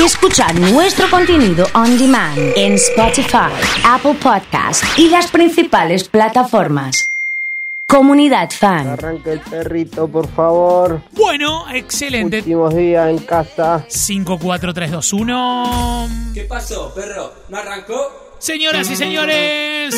[0.00, 3.52] y escuchar nuestro contenido on demand en Spotify,
[3.84, 7.10] Apple Podcast y las principales plataformas.
[7.86, 8.88] Comunidad Fan.
[8.88, 11.02] Arranque el perrito, por favor.
[11.12, 12.38] Bueno, excelente.
[12.38, 13.84] Últimos días en casa.
[13.88, 16.08] 5, 4, 3, 2, 1.
[16.34, 17.32] ¿Qué pasó, perro?
[17.48, 18.36] ¿No arrancó?
[18.38, 19.94] Señoras y señores.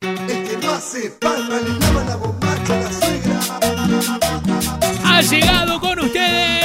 [0.00, 3.40] El que no hace palma le lava la bombacha a la suegra.
[5.04, 6.59] Ha llegado con ustedes.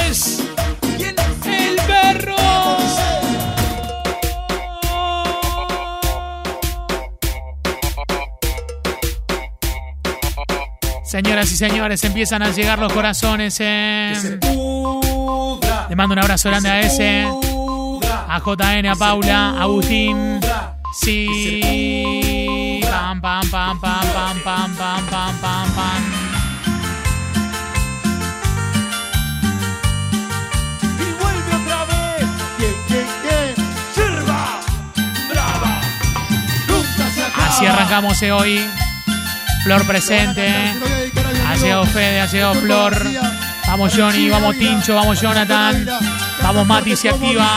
[11.06, 13.56] Señoras y señores, empiezan a llegar los corazones.
[13.60, 14.38] eh.
[15.88, 17.28] Le mando un abrazo grande a ese,
[18.28, 20.40] a JN, a Paula, a Agustín.
[21.00, 22.80] Sí.
[22.82, 26.02] Pam, pam, pam, pam, pam, pam, pam, pam, pam, pam.
[30.98, 32.26] Y vuelve otra vez.
[32.58, 33.54] ¿Quién, quién, quién?
[33.94, 34.60] ¡Sirva!
[35.30, 35.80] ¡Brava!
[36.66, 37.46] Nunca se acaba.
[37.46, 38.60] Así arrancamos eh, hoy.
[39.64, 40.48] Flor presente.
[41.56, 43.06] Ha llegado Fede, ha llegado Flor.
[43.66, 45.86] Vamos Johnny, vamos Tincho, vamos Jonathan.
[46.42, 47.48] Vamos Mati, se activa.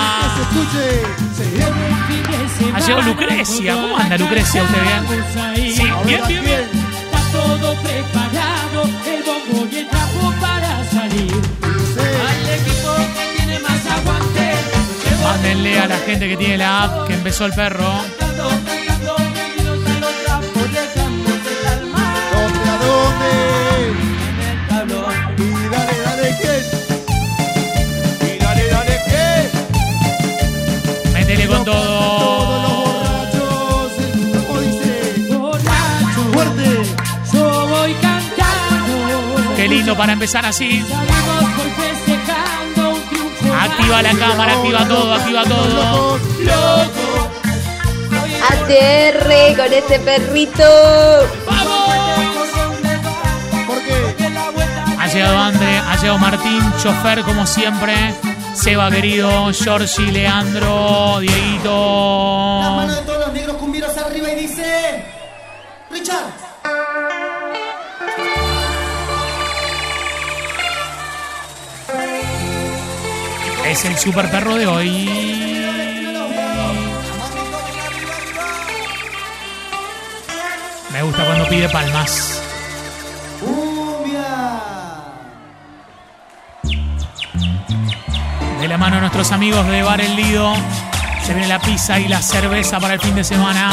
[2.74, 3.74] Ha llegado Lucrecia.
[3.74, 4.64] ¿Cómo anda Lucrecia?
[4.64, 5.76] ¿Usted bien?
[5.76, 6.62] Sí, bien, bien, bien.
[6.62, 11.34] Está todo preparado, el bombo y el trapo para salir.
[11.60, 14.54] Al equipo que tiene más aguante,
[15.24, 17.92] Mándenle a la gente que tiene la app que empezó el perro.
[39.90, 40.86] Lindo para empezar así.
[43.60, 46.20] Activa la cámara, activa todo, activa todo.
[48.50, 50.64] ATR con este perrito.
[53.68, 54.16] ¿Por qué?
[55.00, 58.16] Ha llegado André, ha llegado Martín, chofer como siempre.
[58.54, 63.09] Seba querido, Georgie, Leandro, Dieguito.
[73.70, 75.06] Es el super perro de hoy.
[80.92, 82.42] Me gusta cuando pide palmas.
[88.60, 90.52] De la mano de nuestros amigos de Bar El Lido.
[91.24, 93.72] Se viene la pizza y la cerveza para el fin de semana.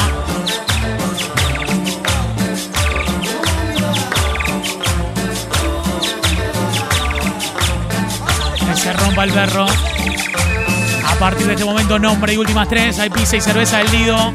[8.74, 9.66] Se rompa el perro.
[11.26, 13.00] A partir de este momento, nombre y últimas tres.
[13.00, 14.32] Hay pizza y cerveza del Lido.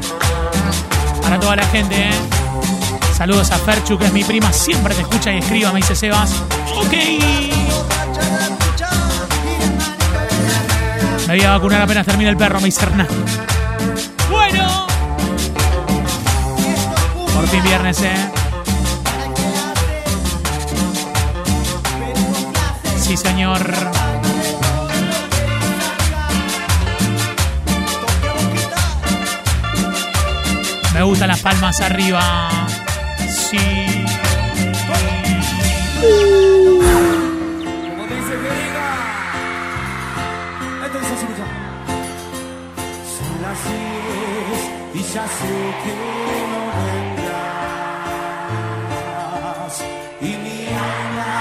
[1.22, 2.12] Para toda la gente, ¿eh?
[3.16, 4.52] Saludos a Ferchu, que es mi prima.
[4.52, 6.34] Siempre te escucha y escriba, me dice Sebas.
[6.76, 6.92] Ok.
[11.28, 13.08] Me voy a vacunar apenas termine el perro, me dice Hernán.
[14.30, 14.86] Bueno.
[17.34, 18.30] Por fin viernes, ¿eh?
[23.00, 23.62] Sí, señor.
[31.02, 32.48] Me gustan las palmas arriba.
[33.26, 33.58] Sí.
[37.90, 38.88] Como dice que diga.
[40.84, 41.48] Esto dice así, mira.
[43.16, 44.62] Son las diez
[44.94, 45.94] y ya sé que
[46.52, 47.74] no vendrás.
[50.20, 51.34] Y mi alma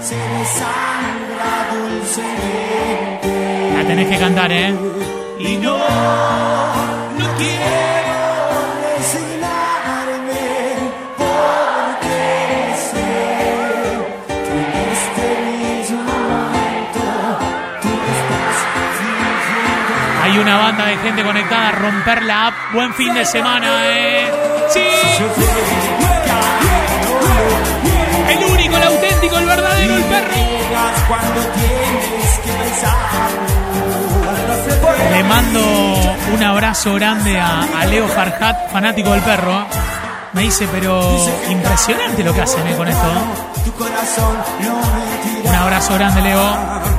[0.00, 3.30] se desangra dulcemente.
[3.76, 4.74] La tenés que cantar, ¿eh?
[5.38, 5.76] Y no
[20.54, 22.54] una banda de gente conectada a romper la app.
[22.74, 24.30] Buen fin de semana, ¿eh?
[24.68, 24.80] Sí.
[28.28, 30.32] El único, el auténtico, el verdadero, el perro.
[35.12, 39.66] Le mando un abrazo grande a, Leo Farhat, fanático del perro.
[40.34, 41.02] Me dice, pero
[41.50, 42.74] impresionante lo que hacen ¿eh?
[42.76, 43.12] con esto.
[45.24, 45.50] mentirá.
[45.50, 46.92] Un abrazo grande, Leo.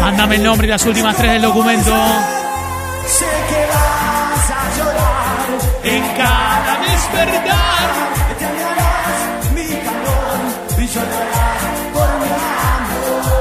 [0.00, 1.94] Mándame el nombre y las últimas tres del documento.
[3.06, 5.46] Sé que vas a llorar
[5.84, 7.70] en cada despertar.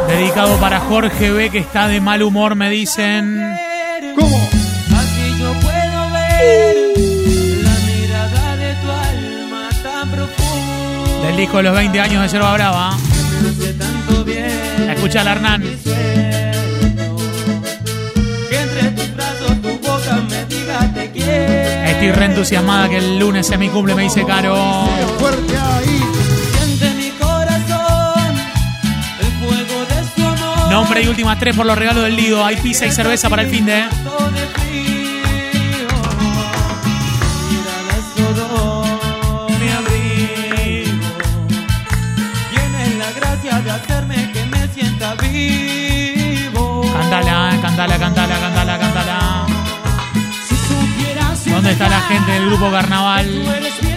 [0.07, 3.57] Dedicado para Jorge B, que está de mal humor, me dicen.
[4.15, 4.37] ¿Cómo?
[4.37, 6.78] Aquí yo puedo ver.
[11.29, 12.97] Del disco de los 20 años de Yerba Brava.
[14.25, 14.89] Bien.
[14.89, 15.61] Escucha a Hernán.
[21.85, 24.55] Estoy re entusiasmada que el lunes es mi cumple, me dice Caro.
[24.55, 26.01] ¡Qué fuerte ahí!
[26.71, 27.11] El.
[30.71, 32.43] Nombre y últimas tres por los regalos del Lido.
[32.43, 33.83] Hay pizza y cerveza para el fin de.
[45.47, 46.81] Vivo.
[46.94, 49.45] Cantala, cantala, cantala, cantala.
[51.36, 53.88] Si ¿Dónde está la gente del grupo Carnaval?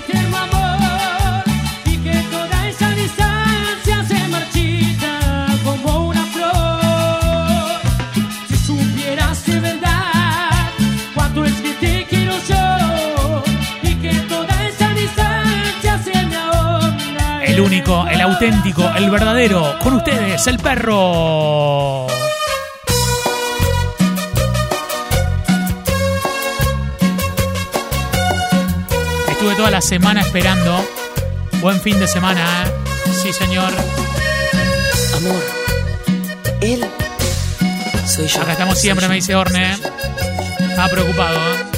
[17.63, 19.79] Único, el auténtico, el verdadero.
[19.81, 22.07] Con ustedes, el perro.
[29.29, 30.85] Estuve toda la semana esperando.
[31.61, 33.13] Buen fin de semana, ¿eh?
[33.23, 33.73] Sí, señor.
[35.17, 35.43] Amor,
[36.61, 36.85] él
[38.07, 38.43] soy yo.
[38.43, 39.77] Acá estamos siempre, me dice Orne.
[40.61, 41.72] Estaba preocupado, ¿eh?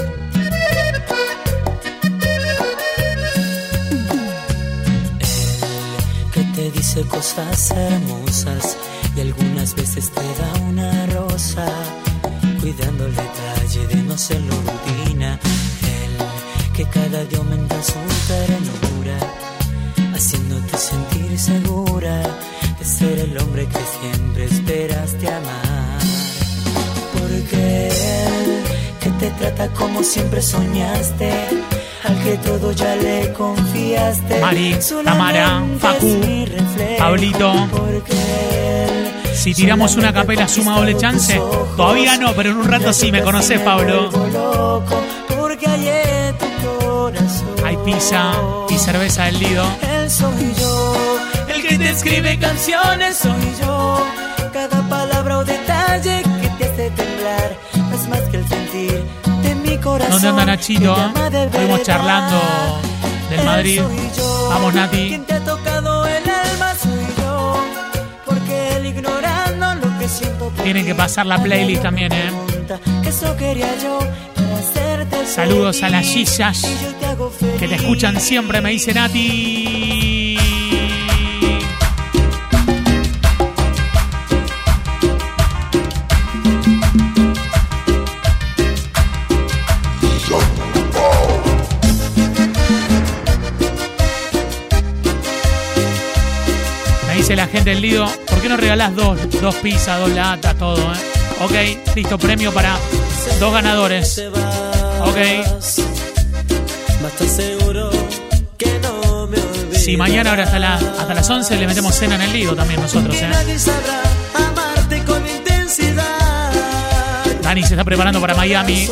[6.95, 8.77] Dice cosas hermosas
[9.17, 11.67] y algunas veces te da una rosa,
[12.61, 15.39] cuidando el detalle de no ser rutina.
[15.83, 17.95] Él que cada día aumenta su
[18.29, 19.19] ternura,
[20.15, 22.23] haciéndote sentir segura
[22.79, 25.99] de ser el hombre que siempre esperaste amar.
[27.19, 28.63] Porque él
[29.01, 31.74] que te trata como siempre soñaste.
[32.05, 34.41] Al que todo ya le confiaste.
[34.41, 36.21] Mari, Tamara, Facu,
[36.99, 37.53] Pablito.
[39.35, 41.41] Si tiramos una capela, ¿suma doble chance?
[41.77, 44.11] Todavía no, pero en un rato sí, me conoces, Pablo.
[47.65, 48.33] hay pizza
[48.69, 49.65] y cerveza del Lido.
[49.97, 51.19] Él soy yo,
[51.49, 54.07] el que te escribe canciones soy yo.
[54.53, 57.57] Cada palabra o detalle que te hace temblar
[57.95, 58.34] es más que
[60.11, 60.97] ¿Dónde anda Nachito?
[61.33, 62.41] Estuvimos charlando
[63.31, 63.83] del Madrid.
[64.49, 65.09] Vamos, Nati.
[65.09, 67.65] Quien te ha tocado el alma soy yo,
[68.25, 70.49] porque él ignorando lo que siento.
[70.51, 72.31] por Tienen que pasar la playlist también, ¿eh?
[73.07, 73.99] eso quería yo
[75.27, 76.63] Saludos a las Gillas
[77.59, 79.84] Que te escuchan siempre, me dice Nati.
[98.91, 100.97] ¿Por qué no regalás dos, dos pizzas, dos latas, todo, eh?
[101.41, 102.77] Ok, listo, premio para
[103.41, 104.23] dos ganadores.
[105.01, 105.19] Ok.
[109.73, 112.81] Si mañana ahora hasta, la, hasta las 11 le metemos cena en el Lido también
[112.81, 113.29] nosotros, ¿eh?
[117.43, 118.89] Dani se está preparando para Miami.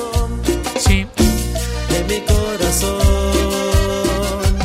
[0.78, 1.06] Sí,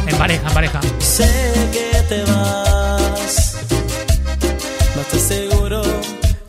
[0.07, 0.81] en pareja, en pareja.
[1.00, 2.66] Sé que te vas,
[5.07, 5.81] mas te aseguro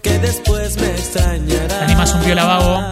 [0.03, 1.81] que después me extrañarás.
[1.81, 2.83] Dani más un piola vago.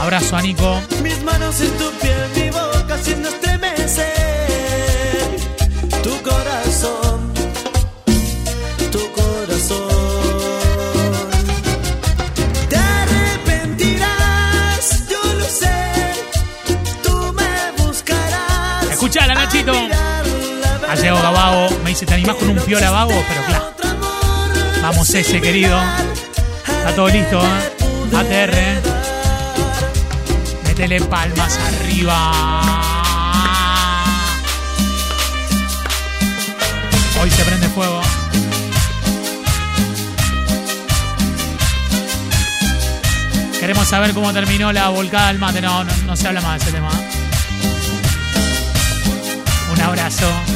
[0.00, 0.80] Abrazo a Nico.
[1.02, 4.12] Mis manos en tu piel, mi boca haciendo estremecer
[6.02, 7.32] tu corazón,
[8.90, 9.88] tu corazón.
[12.68, 15.70] Te arrepentirás, yo lo sé.
[17.02, 18.86] Tú me buscarás.
[18.90, 19.70] Escuchala, Nachito.
[19.72, 21.32] a mirar la Ha llegado verdad.
[21.32, 21.68] Vago.
[21.84, 23.12] Me dice, ¿te animás con un piola vago?
[23.28, 23.71] Pero claro.
[24.82, 25.80] Vamos ese, querido.
[26.66, 28.16] Está todo listo, ¿eh?
[28.16, 28.56] ATR.
[30.64, 32.60] Métele palmas arriba.
[37.22, 38.00] Hoy se prende fuego.
[43.60, 45.60] Queremos saber cómo terminó la volcada del mate.
[45.60, 46.90] No, no, no se habla más de ese tema.
[49.72, 50.51] Un abrazo.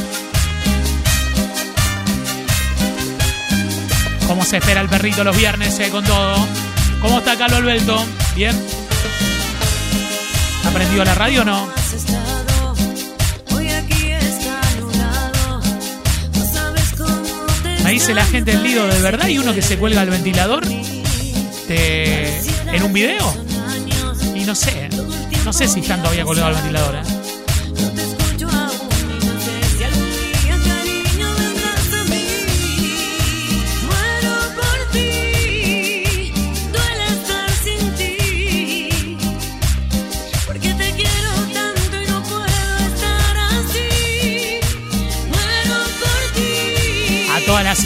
[4.47, 6.47] ¿Cómo se espera el perrito los viernes eh, con todo?
[7.01, 8.01] ¿Cómo está Carlos Alberto?
[8.33, 8.55] ¿Bien?
[10.65, 11.67] ¿Ha prendido la radio o no?
[17.83, 20.65] Me dice la gente del Lido, ¿de verdad hay uno que se cuelga al ventilador?
[21.67, 22.39] Te-
[22.73, 23.33] ¿En un video?
[24.33, 24.87] Y no sé,
[25.43, 27.01] no sé si están todavía colgado al ventilador, ¿eh?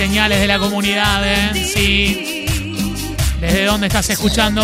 [0.08, 1.64] Señales de la comunidad, ¿eh?
[1.64, 2.48] Sí.
[3.40, 4.64] ¿Desde dónde estás escuchando?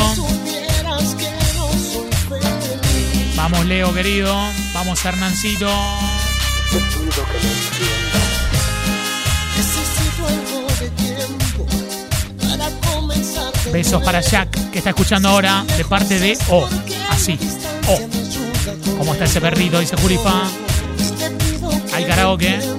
[3.36, 4.36] Vamos, Leo, querido.
[4.74, 5.70] Vamos, Hernancito.
[13.72, 16.68] Besos para Jack, que está escuchando ahora de parte de O.
[17.12, 17.38] Así.
[17.88, 18.98] O.
[18.98, 19.80] ¿Cómo está ese perrito?
[19.80, 20.34] Dice Jurifa.
[21.94, 22.77] Al karaoke.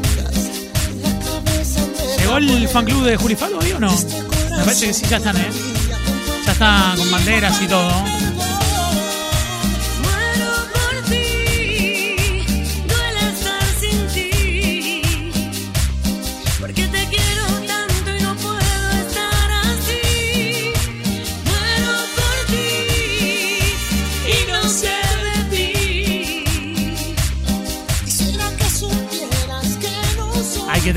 [2.29, 3.91] ¿Llegó el fan club de Jurifalo hoy o no?
[3.91, 5.49] Me parece que sí, ya están, ¿eh?
[6.45, 8.18] Ya está con banderas y todo.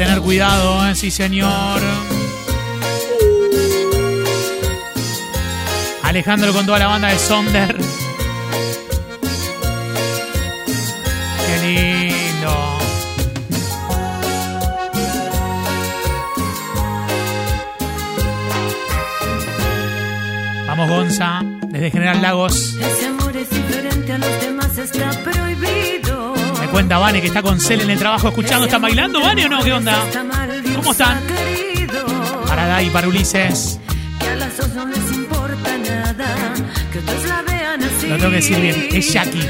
[0.04, 0.96] Tener cuidado, ¿eh?
[0.96, 1.80] Sí, señor.
[6.02, 7.78] Alejandro con toda la banda de Sonder.
[11.46, 12.80] Qué lindo.
[20.66, 22.76] Vamos, Gonza, desde General Lagos.
[26.82, 28.66] Cuenta Vane que está con Cel en el trabajo escuchando.
[28.66, 29.64] ¿Están bailando, Vane, o no?
[29.64, 30.04] ¿Qué onda?
[30.76, 31.22] ¿Cómo están?
[32.48, 33.80] Para Dai, para Ulises.
[38.10, 39.48] Lo tengo que decir bien, es Jackie.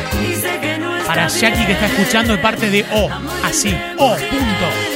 [1.07, 3.09] Para Jackie que está escuchando de parte de O.
[3.45, 4.90] Así, O, punto.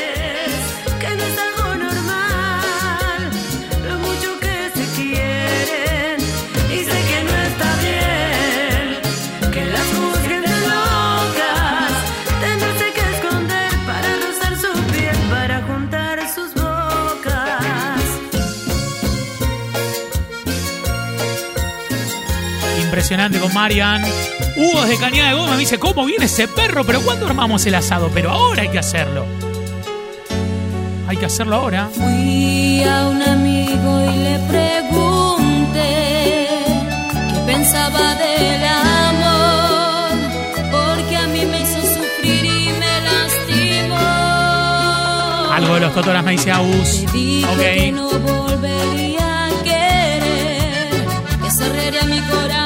[23.06, 24.04] Impresionante con Marian.
[24.58, 26.84] Hugo desde Cañada de Goma me dice, ¿cómo viene ese perro?
[26.84, 28.10] ¿Pero cuándo armamos el asado?
[28.12, 29.28] Pero ahora hay que hacerlo.
[31.08, 31.88] Hay que hacerlo ahora.
[31.94, 35.94] Fui a un amigo y le pregunté
[37.32, 40.18] qué pensaba del amor,
[40.72, 43.98] porque a mí me hizo sufrir y me lastimó.
[45.54, 47.04] Algo de los Totoras me dice Agus.
[47.14, 47.94] Dije que Ok.
[47.94, 50.90] no volvería a querer,
[51.44, 52.65] que cerraría mi corazón.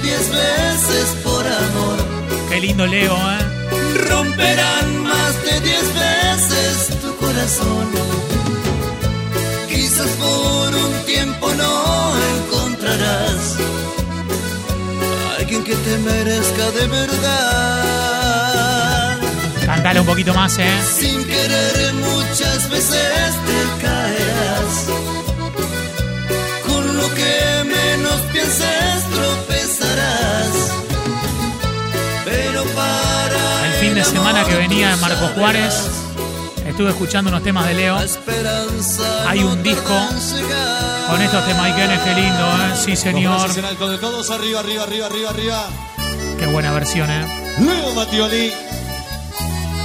[0.00, 1.96] Diez veces por amor.
[2.48, 3.38] Qué lindo Leo, ¿eh?
[4.08, 7.88] Romperán más de diez veces tu corazón.
[9.68, 13.56] Quizás por un tiempo no encontrarás
[15.28, 17.82] a alguien que te merezca de verdad.
[19.66, 20.78] Cantale un poquito más, ¿eh?
[20.98, 24.74] Sin querer muchas veces te caerás.
[26.66, 28.91] Con lo que menos pienses
[34.02, 35.74] de semana que venía en Marcos Juárez,
[36.66, 37.96] estuve escuchando unos temas de Leo.
[39.28, 39.94] Hay un disco.
[41.08, 42.76] Con estos temas, qué lindo, ¿eh?
[42.84, 43.48] Sí, señor.
[43.78, 45.66] Con el codos arriba, arriba, arriba, arriba, arriba.
[46.36, 47.54] Qué buena versión, ¿eh?
[47.60, 48.52] Leo Mattioli.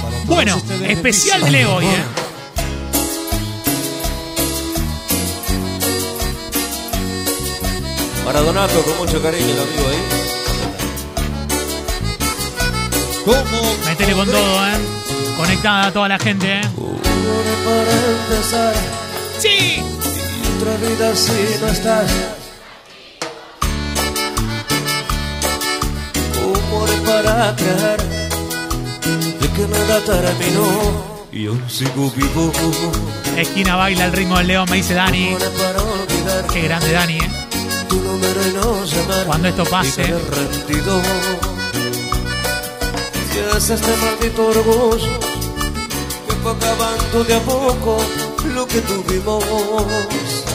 [0.02, 1.50] Para todos Bueno, especial de.
[1.52, 2.04] Leo hoy, ¿eh?
[8.24, 10.17] Maradonato con mucho cariño el amigo ahí.
[13.28, 13.60] ¿Cómo?
[13.84, 14.78] Métele con todo, ¿eh?
[15.36, 16.62] Conectada a toda la gente, ¿eh?
[17.62, 18.74] Para empezar,
[19.38, 19.82] ¡Sí!
[20.56, 22.10] otra vida si no estás.
[26.42, 28.00] Humor para creer
[29.40, 32.50] de que nada terminó y aún sigo vivo.
[33.36, 35.36] Esquina baila el ritmo del Leo, me dice Dani.
[36.50, 37.30] Qué grande Dani, ¿eh?
[39.26, 40.14] Cuando esto pase.
[43.58, 45.18] Es este maldito orgullo
[46.28, 47.98] que fue acabando de a poco
[48.54, 49.44] lo que tuvimos.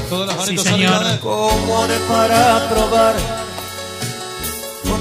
[0.09, 1.19] Todas las Sí, señor.
[1.19, 3.13] Como haré para probar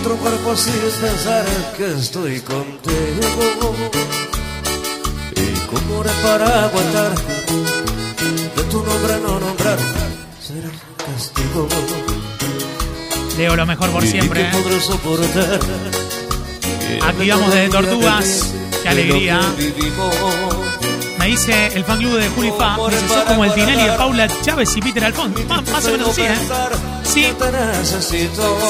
[0.00, 3.73] otro cuerpo sin pensar que estoy contigo.
[5.37, 7.14] ¿Y cómo haré para aguantar
[8.56, 9.78] de tu nombre no nombrar?
[10.44, 11.68] Será castigo.
[13.38, 14.42] Leo lo mejor por ¿Y siempre.
[14.42, 14.50] ¿eh?
[16.94, 17.11] Soportar?
[17.11, 18.54] Activamos desde Tortugas.
[18.82, 19.40] Qué alegría.
[21.18, 22.76] Me dice el fan club de Juli Fa.
[22.90, 25.40] Dice, sos como el Tinelli de Paula Chávez y Peter Alfonso.
[25.49, 26.34] Más, más o menos así, ¿eh?
[27.04, 27.26] Sí.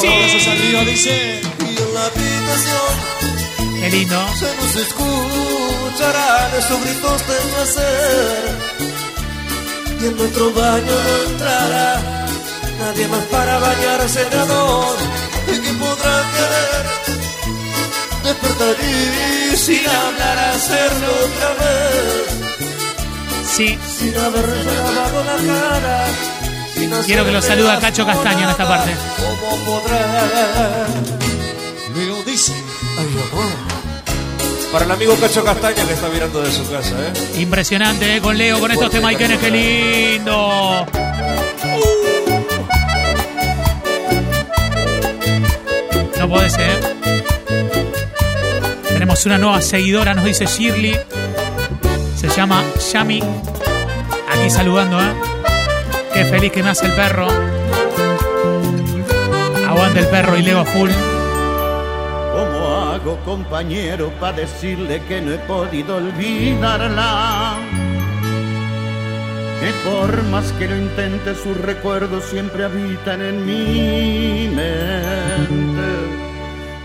[0.00, 1.40] Sí.
[3.80, 4.16] Qué lindo.
[4.38, 8.58] se nos escucharán esos gritos de placer.
[9.98, 12.26] Y en nuestro baño no entrará
[12.80, 14.96] nadie más para bañarse de amor.
[15.48, 17.12] Y que podrá querer
[18.22, 22.32] despertar y sin hablar hacerlo otra vez.
[23.46, 23.78] Sí.
[23.98, 26.06] Sin haberle lavado la cara.
[27.04, 28.92] Quiero que lo saluda Cacho Castaño en esta parte.
[29.16, 30.86] ¿Cómo podrá?
[31.94, 32.54] Leo dice.
[34.72, 37.40] Para el amigo Cacho Castaña que está mirando de su casa, ¿eh?
[37.40, 38.20] Impresionante, ¿eh?
[38.20, 39.14] Con Leo, con estos temas.
[39.16, 40.86] ¡Qué lindo!
[41.64, 42.02] Uh.
[46.18, 46.91] No puede ser.
[49.12, 50.99] Tenemos una nueva seguidora, nos dice Shirley.
[52.16, 53.23] Se llama Yami.
[54.33, 55.12] Aquí saludando, ¿eh?
[56.14, 57.28] Qué feliz que me hace el perro.
[59.69, 60.88] Aguante el perro y Leo a full.
[62.33, 67.57] ¿Cómo hago, compañero, para decirle que no he podido olvidarla?
[69.61, 75.41] Que por más que lo intente, sus recuerdos siempre habitan en mente.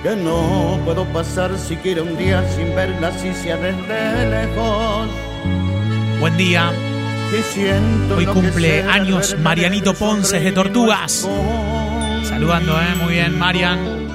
[0.08, 5.10] Que no puedo pasar siquiera un día sin verla, si sea desde lejos.
[6.22, 6.72] Buen día.
[8.16, 11.28] Hoy cumple años Marianito Ponces de Tortugas.
[12.24, 12.96] Saludando, ¿eh?
[13.04, 14.08] Muy bien, Marian.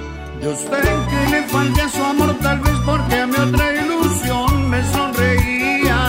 [0.42, 4.82] Yo sé que le falta su amor tal vez porque a mi otra ilusión me
[4.92, 6.00] sonreía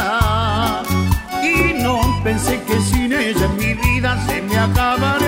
[1.43, 5.22] Y no pensé que sin ella mi vida se me acabaría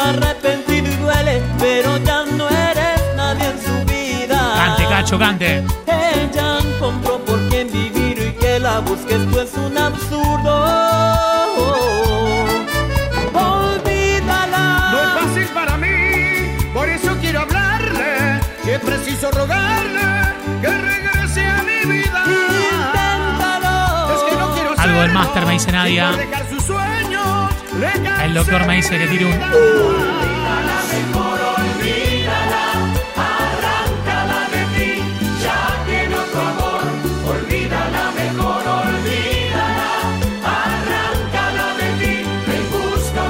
[0.00, 4.54] arrepentido y duele, pero ya no eres nadie en su vida.
[4.56, 5.64] Cante, cacho, cante.
[5.86, 10.66] Ella encontró por quien vivir y que la busques tú es un absurdo.
[13.34, 14.90] Olvídala.
[14.92, 15.88] No es fácil para mí,
[16.72, 24.14] por eso quiero hablarle Que preciso rogarle que regrese a mi vida Inténtalo.
[24.14, 26.10] Es que no quiero Algo del máster me dice Nadia.
[26.12, 26.68] dejar sus
[28.24, 29.32] El doctor me dice que tire un.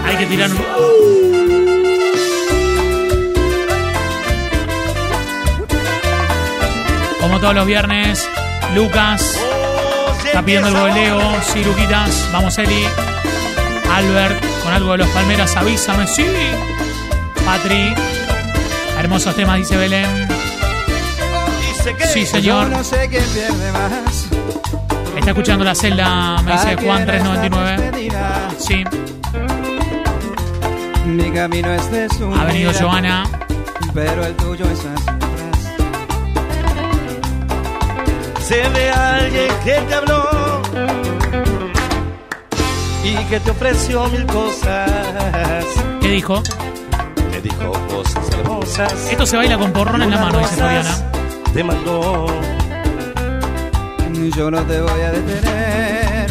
[0.05, 0.65] Hay que tirar un.
[7.21, 8.29] Como todos los viernes,
[8.77, 9.41] Lucas
[10.25, 11.43] está pidiendo algo de Leo.
[11.43, 12.29] Sí, Luquitas.
[12.33, 12.85] Vamos, Eli.
[13.97, 16.07] Albert, con algo de los Palmeras, avísame.
[16.07, 16.27] Sí.
[17.45, 17.95] Patri.
[18.99, 20.29] Hermosos temas, dice Belén.
[22.13, 22.69] Sí, señor.
[22.69, 24.29] No sé quién pierde más.
[25.17, 27.83] Está escuchando la celda, me dice ¿Para Juan quién es la 399.
[27.83, 28.49] despedida?
[28.59, 28.85] Sí,
[31.07, 33.25] Mi camino es de su ha venido Joana.
[33.95, 35.27] Pero el tuyo es hacia atrás.
[38.47, 40.46] Sé de alguien que te habló
[43.07, 45.65] y que te ofreció mil cosas.
[46.01, 46.43] ¿Qué dijo?
[47.31, 48.93] Te dijo cosas hermosas.
[49.11, 50.97] Esto se baila con porrón en la mano, dice Floriana.
[51.53, 52.27] Te mandó.
[54.37, 56.27] Yo no te voy a detener.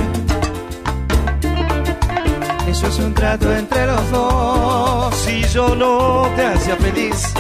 [2.68, 5.16] Eso es un trato entre los dos.
[5.16, 7.34] Si yo no te hacía feliz,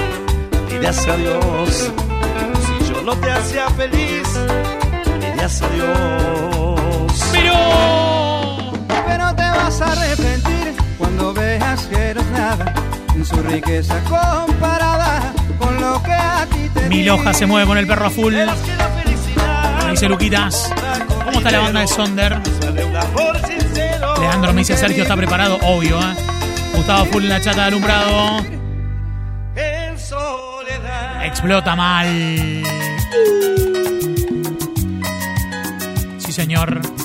[0.69, 1.91] dirías adiós.
[2.65, 4.27] Si yo no te hacía feliz,
[5.19, 7.31] dirías adiós.
[7.33, 8.34] ¡Pero!
[9.65, 12.71] Vas a arrepentir cuando veas que eres nada
[13.15, 17.75] en su riqueza comparada con lo que a ti te Mil hojas se mueve con
[17.79, 18.35] el perro a full.
[18.35, 20.71] Me dice Luquitas.
[21.07, 22.39] ¿Cómo está la banda de Sonder?
[24.19, 26.15] Leandro me dice Sergio está preparado, obvio, ¿eh?
[26.75, 28.45] Gustavo Full en la chata de alumbrado.
[31.23, 32.63] Explota mal.
[36.19, 37.04] Sí, señor.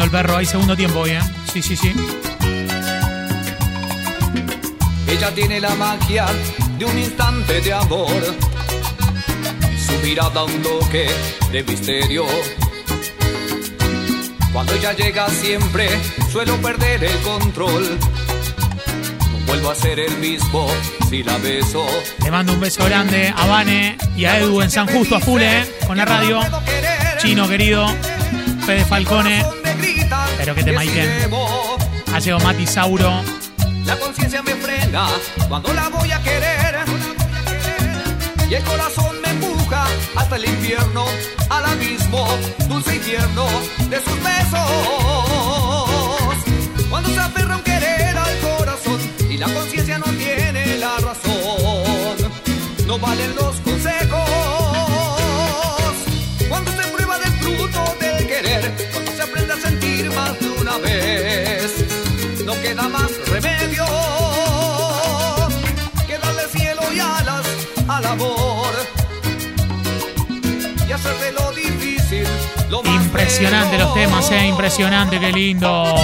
[0.00, 1.20] Lindo el perro, hay segundo tiempo hoy, ¿eh?
[1.52, 1.92] Sí, sí, sí.
[5.08, 6.26] Ella tiene la magia
[6.78, 8.10] de un instante de amor.
[9.72, 11.06] Y su mirada un toque
[11.52, 12.24] de misterio.
[14.52, 15.88] Cuando ella llega siempre
[16.30, 17.98] suelo perder el control.
[19.32, 20.66] No vuelvo a ser el mismo
[21.08, 21.86] si la beso.
[22.22, 25.42] Le mando un beso grande a Vane y a Edu en San Justo a full,
[25.42, 25.70] ¿eh?
[25.86, 26.40] Con la radio.
[27.18, 27.86] Chino querido,
[28.64, 29.59] Fede Falcone.
[30.40, 31.30] Pero que te maiquen.
[32.14, 33.22] Ha llegado Mati Sauro.
[33.84, 35.06] La conciencia me frena
[35.48, 36.76] cuando la voy a querer.
[38.48, 39.84] Y el corazón me empuja
[40.16, 41.04] hasta el infierno,
[41.50, 42.26] al abismo,
[42.68, 43.46] dulce infierno
[43.90, 44.70] de sus besos.
[46.88, 48.98] Cuando se aferra un querer al corazón
[49.28, 52.16] y la conciencia no tiene la razón,
[52.86, 54.30] no valen los consejos.
[56.48, 58.74] Cuando se prueba del fruto del querer,
[60.70, 61.72] una vez,
[62.44, 63.84] no queda más remedio
[66.06, 67.46] que darle cielo y alas
[67.88, 68.68] al amor
[70.88, 72.24] y hacerle lo difícil
[72.70, 73.84] lo más Impresionante bello.
[73.86, 74.46] los temas, ¿eh?
[74.46, 75.94] Impresionante, qué lindo.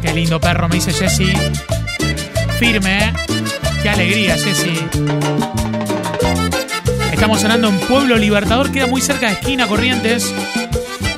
[0.00, 1.32] Qué lindo perro, me dice Jessy.
[2.58, 3.12] Firme, ¿eh?
[3.82, 4.80] Qué alegría, Jessy.
[7.24, 10.30] Estamos sonando en Pueblo Libertador, queda muy cerca de esquina Corrientes.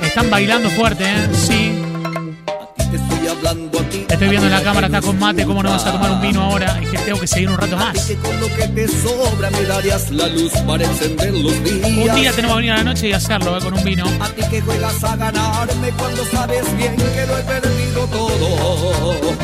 [0.01, 1.27] Están bailando fuerte, ¿eh?
[1.33, 1.77] Sí.
[4.07, 6.43] Estoy viendo en la cámara, está con mate, ¿cómo no vas a tomar un vino
[6.43, 6.79] ahora?
[6.81, 8.09] Es que tengo que seguir un rato más.
[8.09, 8.15] Un
[12.15, 13.59] día tenemos que venir a la noche y hacerlo, ¿eh?
[13.61, 14.05] Con un vino.
[14.21, 19.35] A ti que juegas a ganarme cuando sabes bien que lo he perdido todo.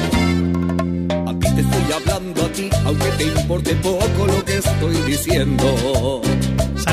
[1.28, 6.21] A ti te estoy hablando a ti, aunque te importe poco lo que estoy diciendo.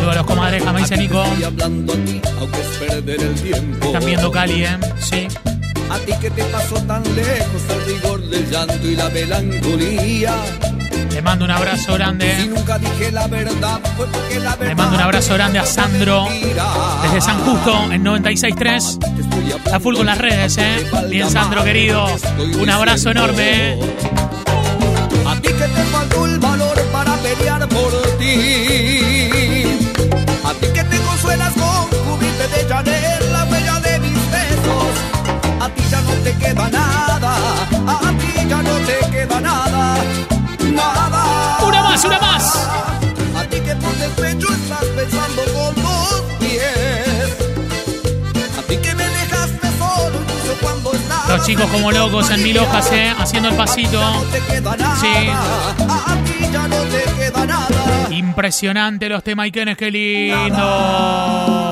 [0.00, 1.22] Saludos a los comadres, me dice Nico.
[3.82, 4.78] Están viendo Cali, ¿eh?
[4.98, 5.28] Sí.
[5.90, 10.34] A ti que te pasó tan lejos el rigor del llanto y la melancolía.
[11.12, 12.46] Le mando un abrazo Si grande.
[12.48, 14.68] nunca dije la verdad, fue porque la verdad.
[14.68, 16.26] Le mando un abrazo grande a Sandro
[17.02, 19.70] desde San Justo en 96.3.
[19.74, 20.86] A full con las redes, ¿eh?
[21.10, 22.06] Bien, Sandro, querido.
[22.58, 23.78] Un abrazo enorme, ¿eh?
[25.26, 29.30] A ti que te faltó el valor para pelear por ti.
[30.50, 34.92] A ti que te consuelas con cubrirte de Chanel la huella de mis besos.
[35.60, 37.32] A ti ya no te queda nada.
[37.86, 39.94] A ti ya no te queda nada.
[40.72, 41.58] Nada.
[41.64, 42.56] Una más, una más.
[43.36, 45.79] A ti que por despecho estás pensando con
[51.30, 53.14] Los chicos como locos en mil hojas, ¿eh?
[53.16, 54.00] Haciendo el pasito.
[58.10, 61.69] Impresionante los temaiquenes, qué lindo.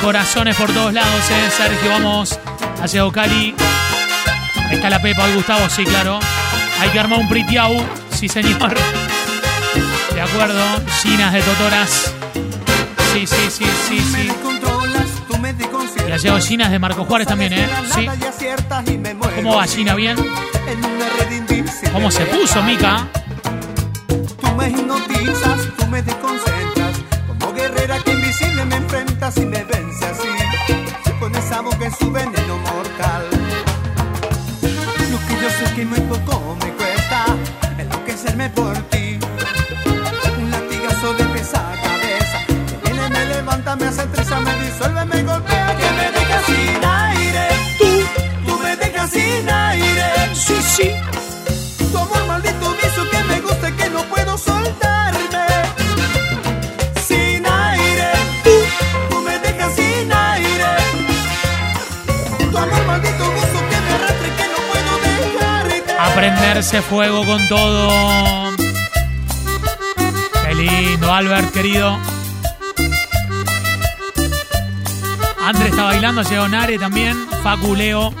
[0.00, 1.50] Corazones por todos lados, ¿eh?
[1.56, 2.38] Sergio, vamos
[2.82, 3.54] hacia Ocali.
[4.70, 6.18] Está la Pepa y Gustavo, sí, claro.
[6.80, 8.74] Hay que armar un pritiau, sí, señor.
[10.14, 10.62] De acuerdo.
[11.02, 12.14] Chinas de Totoras.
[13.12, 14.30] Sí, sí, sí, sí, sí.
[16.06, 17.68] Y llegado Chinas de Marco Juárez también, ¿eh?
[17.94, 18.06] Sí.
[19.36, 19.94] ¿Cómo va China?
[19.94, 20.16] ¿Bien?
[21.92, 23.06] ¿Cómo se puso, Mica?
[24.40, 26.59] Tú me hipnotizas, tú me desconcentras.
[66.70, 68.50] Prenderse fuego con todo.
[70.44, 71.98] Qué lindo, Albert, querido.
[75.42, 77.16] André está bailando, llegó Nare también.
[77.42, 78.14] Facu, Leo.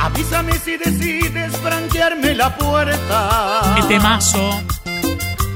[0.00, 3.74] Avísame si decides franquearme la puerta.
[3.76, 4.73] Qué temazo.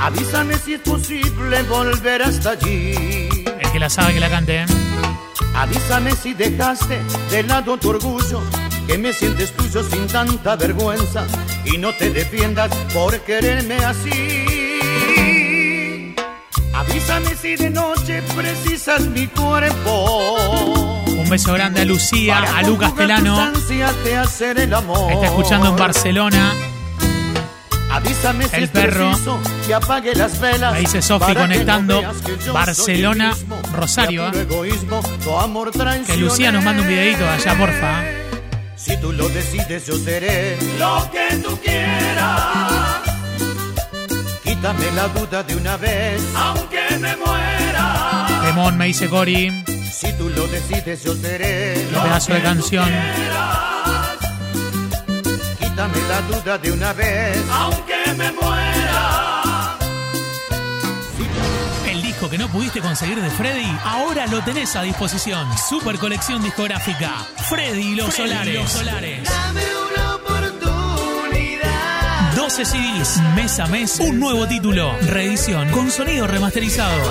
[0.01, 3.29] Avísame si es posible volver hasta allí.
[3.61, 4.67] El que la sabe que la cante, ¿eh?
[5.55, 8.41] Avísame si dejaste de lado tu orgullo,
[8.87, 11.27] que me sientes tuyo sin tanta vergüenza
[11.65, 14.47] y no te defiendas por quererme así.
[16.73, 21.03] Avísame si de noche precisas mi cuerpo.
[21.09, 23.37] Un beso grande a Lucía, a Lucas Telano.
[23.37, 25.13] Ansias de hacer el amor.
[25.13, 26.55] Está escuchando en Barcelona.
[27.99, 29.09] Avísame si El es perro.
[29.09, 30.73] preciso que apague las velas.
[30.73, 33.37] Me dice Sofi no conectando soy Barcelona,
[33.73, 34.43] Rosario, ¿eh?
[34.43, 35.73] egoísmo, tu amor
[36.07, 38.05] Que Lucía nos mande un videito allá, porfa.
[38.77, 42.73] Si tú lo decides, yo seré lo que tú quieras.
[44.45, 48.27] Quítame la duda de una vez, aunque me muera.
[48.45, 49.65] Temón, me dice Cori.
[49.93, 52.89] Si tú lo decides, yo seré Qué pedazo de canción.
[55.79, 59.79] Quítame la duda de una vez, aunque me muera.
[61.89, 65.47] El disco que no pudiste conseguir de Freddy, ahora lo tenés a disposición.
[65.69, 67.25] Super colección discográfica.
[67.49, 68.55] Freddy y los Solares.
[68.55, 69.23] Los Solares.
[69.23, 69.63] Dame
[69.93, 71.69] una oportunidad.
[72.35, 74.97] 12 CDs, mes a mes, un nuevo título.
[75.03, 77.05] Reedición con sonido remasterizado.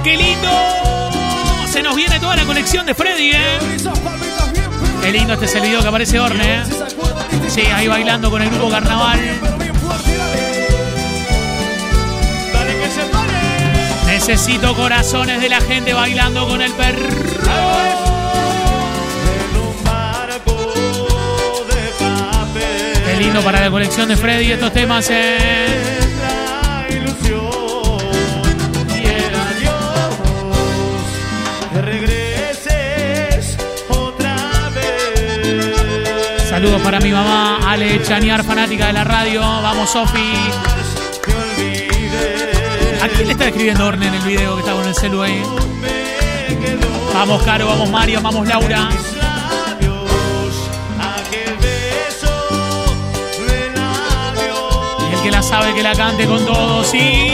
[0.04, 1.10] ¡Qué lindo!
[1.68, 3.58] Se nos viene toda la colección de Freddy, ¿eh?
[5.02, 6.62] Qué lindo este es el video que aparece Orne, ¿eh?
[7.48, 9.18] Sí, ahí bailando con el grupo Carnaval.
[14.06, 18.15] Necesito corazones de la gente bailando con el perro.
[23.36, 25.66] Lindo para la colección de Freddy estos temas, ¿eh?
[36.48, 39.42] Saludos para mi mamá, Ale Chaniar, fanática de la radio.
[39.42, 40.32] Vamos, Sofi.
[43.02, 45.24] ¿A quién le está escribiendo Orne en el video que está con el celu?
[47.12, 48.88] Vamos, Caro, vamos, Mario, vamos, Laura.
[55.46, 57.30] Sabe que la cante con todos, sí.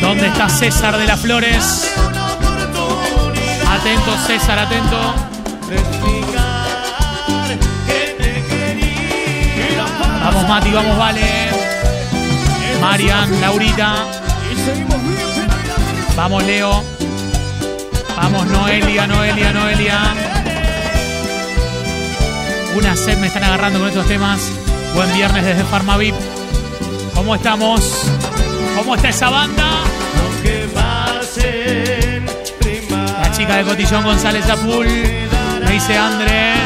[0.00, 1.92] ¿Dónde está César de las Flores?
[3.70, 5.14] Atento, César, atento.
[10.24, 11.50] Vamos, Mati, vamos, Vale.
[12.80, 13.94] Marian, Laurita.
[16.16, 16.95] Vamos, Leo.
[18.16, 20.14] Vamos, Noelia, Noelia, Noelia.
[22.74, 24.40] Una sed me están agarrando con estos temas.
[24.94, 26.14] Buen viernes desde Farmavip.
[27.14, 28.04] ¿Cómo estamos?
[28.76, 29.64] ¿Cómo está esa banda?
[33.22, 34.86] La chica de Cotillón González Apul.
[34.86, 36.65] Me dice André.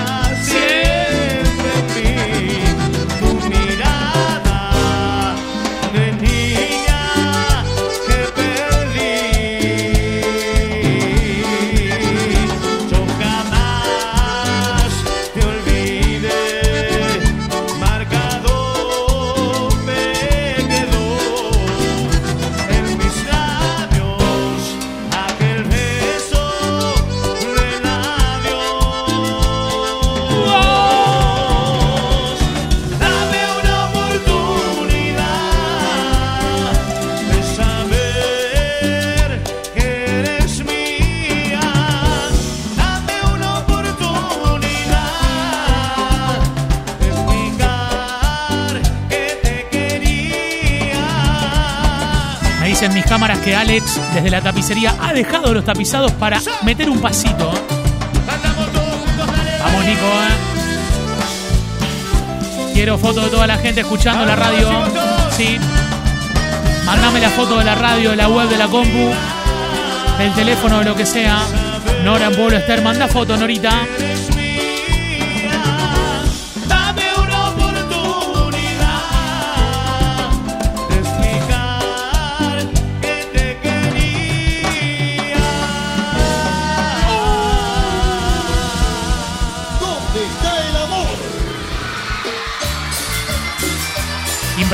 [53.54, 57.52] Alex, desde la tapicería, ha dejado los tapizados para meter un pasito.
[59.62, 60.50] Vamos, Nico, ¿eh?
[62.74, 64.68] Quiero foto de toda la gente escuchando la radio.
[65.30, 65.58] Sí.
[66.84, 69.10] Mándame la foto de la radio, de la web, de la compu,
[70.18, 71.40] del teléfono, de lo que sea.
[72.04, 73.86] Nora en Pueblo Esther, manda foto, Norita.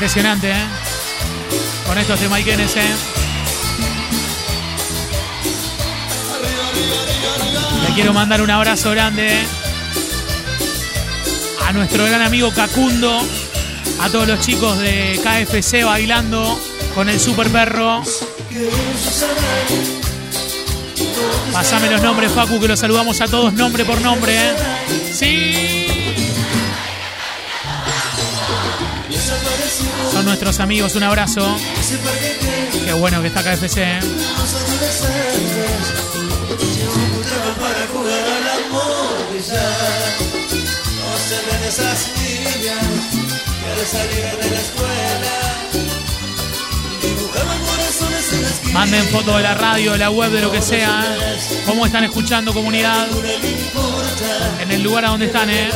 [0.06, 0.66] Impresionante, ¿eh?
[1.84, 2.94] Con estos de Mike Enes, ¿eh?
[7.88, 9.46] Le quiero mandar un abrazo grande ¿eh?
[11.66, 13.20] a nuestro gran amigo Cacundo,
[14.00, 16.56] a todos los chicos de KFC bailando
[16.94, 18.04] con el super perro.
[21.52, 24.54] Pásame los nombres, Facu, que los saludamos a todos nombre por nombre, ¿eh?
[25.12, 26.05] Sí.
[30.12, 31.56] Son nuestros amigos, un abrazo.
[32.84, 34.00] Qué bueno que está KFC.
[48.72, 51.16] Manden fotos de la radio, de la web, de lo que sea.
[51.64, 53.06] ¿Cómo están escuchando comunidad?
[54.60, 55.70] En el lugar a donde están, ¿eh?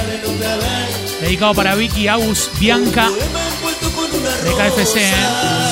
[1.20, 3.08] Dedicado para Vicky, Agus, Bianca,
[4.44, 5.12] de KFC, ¿eh?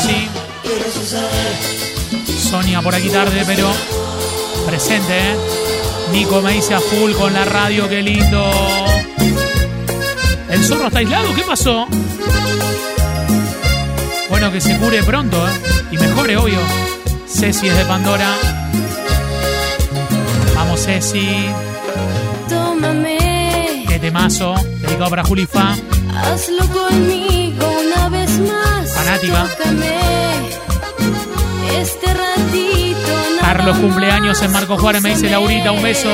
[0.06, 0.28] Sí.
[2.48, 3.70] Sonia por aquí tarde, pero
[4.66, 5.37] presente, ¿eh?
[6.12, 8.50] Nico me dice a full con la radio, qué lindo.
[10.48, 11.34] ¿El zorro está aislado?
[11.34, 11.87] ¿Qué pasó?
[14.30, 15.52] Bueno, que se cure pronto, ¿eh?
[15.92, 16.58] Y mejore, obvio.
[17.26, 18.34] Ceci es de Pandora.
[20.54, 21.46] Vamos, Ceci.
[22.48, 24.54] Tómame, Qué temazo.
[24.80, 25.74] Dedicado para Julifa.
[26.14, 27.38] hazlo conmigo
[29.20, 29.96] Tócame,
[31.81, 32.98] este ratito.
[33.40, 35.28] Carlos cumpleaños en Marco Juárez, me dice.
[35.28, 36.09] Laurita, un beso.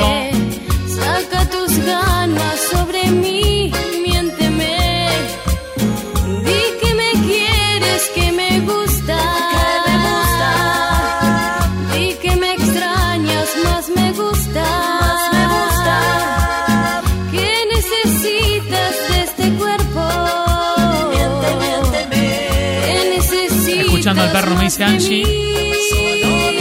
[24.35, 25.23] Perro, me dice Angie.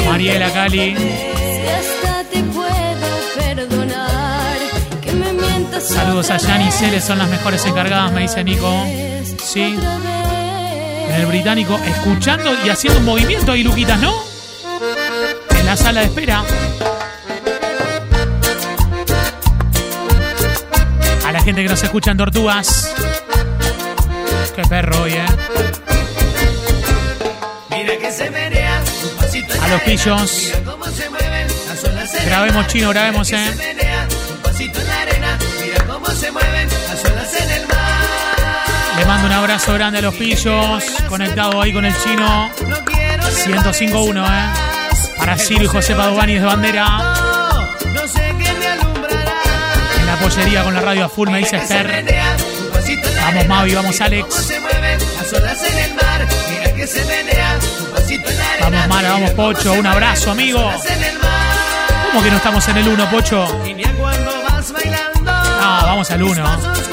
[0.06, 0.96] Mariela Cali.
[5.80, 8.70] Saludos a Jan y Cele, son las mejores encargadas, me dice Nico.
[9.42, 9.76] Sí.
[11.08, 14.14] En el británico, escuchando y haciendo un movimiento ahí, Luquitas, ¿no?
[15.50, 16.44] En la sala de espera.
[21.26, 22.94] A la gente que nos escucha en Tortugas.
[24.54, 25.53] Qué perro hoy, ¿eh?
[36.30, 38.98] Mueven las olas en el mar.
[38.98, 40.84] Le mando un abrazo grande a los pillos.
[41.08, 42.50] Conectado ahí con el chino.
[42.68, 44.52] No quiero ser 105.1, ¿eh?
[45.18, 46.86] Para Ciro y José Padovani de bandera.
[49.98, 52.04] En la pollería con la radio a full, me dice Esther.
[53.20, 53.46] Vamos.
[53.48, 54.52] Mavi, vamos, Alex.
[58.64, 59.72] Vamos, Mara, vamos, Pocho.
[59.74, 60.58] Un abrazo, amigo.
[62.10, 63.46] ¿Cómo que no estamos en el 1, Pocho?
[63.46, 66.83] No, ah, vamos al 1.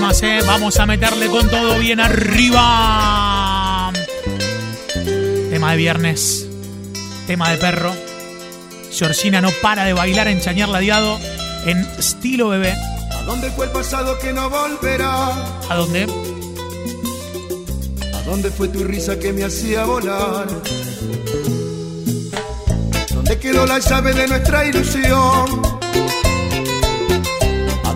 [0.00, 0.38] Temas, ¿eh?
[0.46, 3.92] Vamos a meterle con todo bien arriba.
[5.50, 6.46] Tema de viernes.
[7.26, 7.92] Tema de perro.
[8.90, 11.20] Georgina no para de bailar en chañar ladeado
[11.66, 12.72] en estilo bebé.
[12.72, 15.34] ¿A dónde fue el pasado que no volverá?
[15.68, 16.06] ¿A dónde?
[18.14, 20.46] ¿A dónde fue tu risa que me hacía volar?
[23.12, 25.79] ¿Dónde quedó la llave de nuestra ilusión?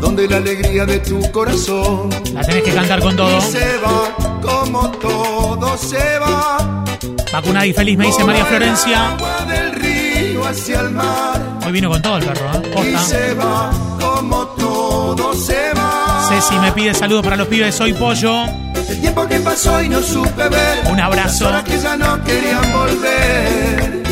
[0.05, 2.11] ¿A dónde la alegría de tu corazón?
[2.35, 3.39] La tenés que cantar con todo.
[3.39, 6.85] Y se va como todo se va.
[7.33, 9.13] Vacunada y feliz, me dice María Florencia.
[9.13, 11.41] Agua del río hacia el mar.
[11.65, 12.63] Hoy vino con todo el perro, ¿eh?
[12.67, 12.99] Y Posta.
[13.01, 16.27] se va como todo se va.
[16.29, 18.45] Ceci me pide saludos para los pibes, soy pollo.
[18.87, 20.87] El tiempo que pasó y no supe ver.
[20.93, 21.45] Un abrazo.
[21.45, 24.03] Las horas que ya no querían volver.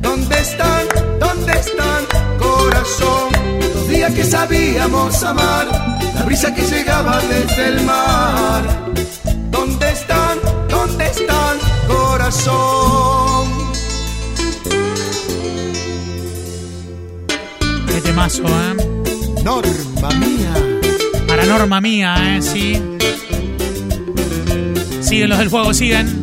[0.00, 0.86] ¿Dónde están?
[1.18, 2.04] ¿Dónde están?
[2.38, 3.61] Corazón.
[3.92, 5.66] Días que sabíamos amar.
[6.14, 8.62] La brisa que llegaba desde el mar.
[9.50, 10.38] ¿Dónde están?
[10.70, 11.58] ¿Dónde están?
[11.86, 13.48] Corazón.
[17.86, 18.76] Qué temazo, ¿eh?
[19.44, 20.54] Norma mía.
[21.28, 22.40] Para norma mía, ¿eh?
[22.40, 22.82] Sí.
[25.02, 26.21] Siguen los del fuego, siguen.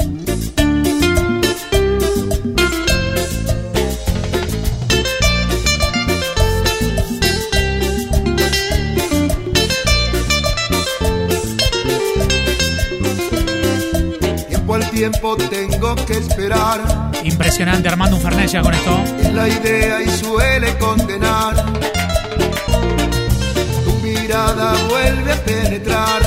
[15.00, 16.82] Tiempo tengo que esperar.
[17.24, 19.02] Impresionante, Armando ya con esto.
[19.22, 21.56] Es la idea y suele condenar.
[23.86, 26.22] Tu mirada vuelve a penetrar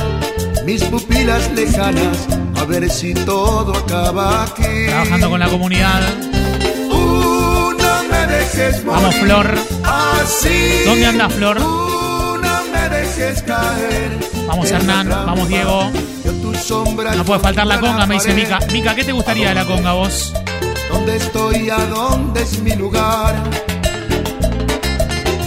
[0.65, 2.27] mis pupilas lejanas.
[2.59, 4.87] A ver si todo acaba aquí.
[4.87, 6.01] Trabajando con la comunidad.
[6.89, 9.55] No me dejes Vamos, Flor.
[9.83, 10.81] Así.
[10.83, 11.59] ¿Dónde anda Flor?
[11.59, 14.17] No me dejes caer.
[14.47, 15.09] Vamos, Hernán.
[15.09, 15.91] Vamos, Diego.
[16.63, 18.33] Sombra No puede faltar la conga, me dice.
[18.33, 18.59] Mica.
[18.71, 20.33] Mica, ¿qué te gustaría de la conga vos?
[20.89, 21.69] ¿Dónde estoy?
[21.69, 23.35] ¿A dónde es mi lugar?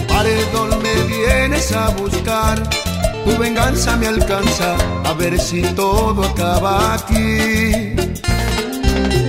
[0.07, 2.61] Paredón me vienes a buscar.
[3.25, 4.75] Tu venganza me alcanza.
[5.05, 7.95] A ver si todo acaba aquí.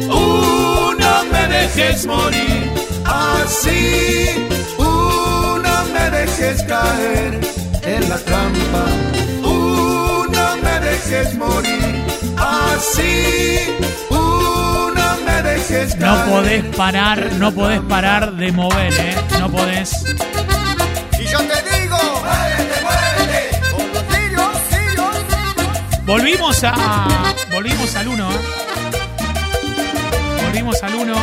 [0.09, 2.71] Uh, no me dejes morir
[3.05, 4.47] así.
[4.79, 7.41] Uh, no me dejes caer
[7.85, 9.18] en la trampa.
[11.09, 12.05] No me dejes morir
[12.37, 13.79] así.
[14.11, 16.01] No me dejes caer.
[16.01, 19.17] No podés parar, no podés parar de mover, ¿eh?
[19.39, 20.05] No podés.
[21.19, 21.97] Y yo te digo,
[24.11, 26.05] con los.
[26.05, 26.75] Volvimos a.
[27.55, 28.35] Volvimos al 1, ¿eh?
[30.45, 31.15] Volvimos al 1.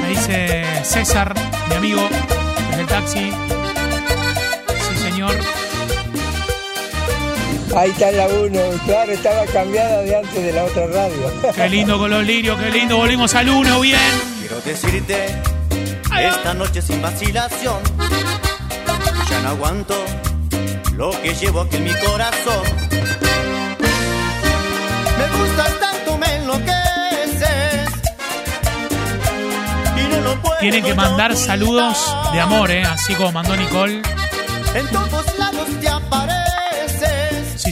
[0.00, 1.32] Me dice César,
[1.68, 2.08] mi amigo,
[2.70, 3.30] desde el taxi.
[7.74, 11.32] Ahí está la 1, claro, estaba cambiada de antes de la otra radio.
[11.54, 12.98] Qué lindo con los lirios, qué lindo.
[12.98, 13.98] Volvimos al 1, bien.
[14.40, 15.26] Quiero decirte
[16.20, 17.78] esta noche sin vacilación.
[19.30, 19.94] Ya no aguanto
[20.96, 22.62] lo que llevo aquí en mi corazón.
[25.18, 27.88] Me gustas tanto, me enloqueces.
[29.96, 32.82] Y no lo puedo Tienen que mandar saludos de amor, ¿eh?
[32.82, 34.02] Así como mandó Nicole.
[34.74, 35.81] En todos lados.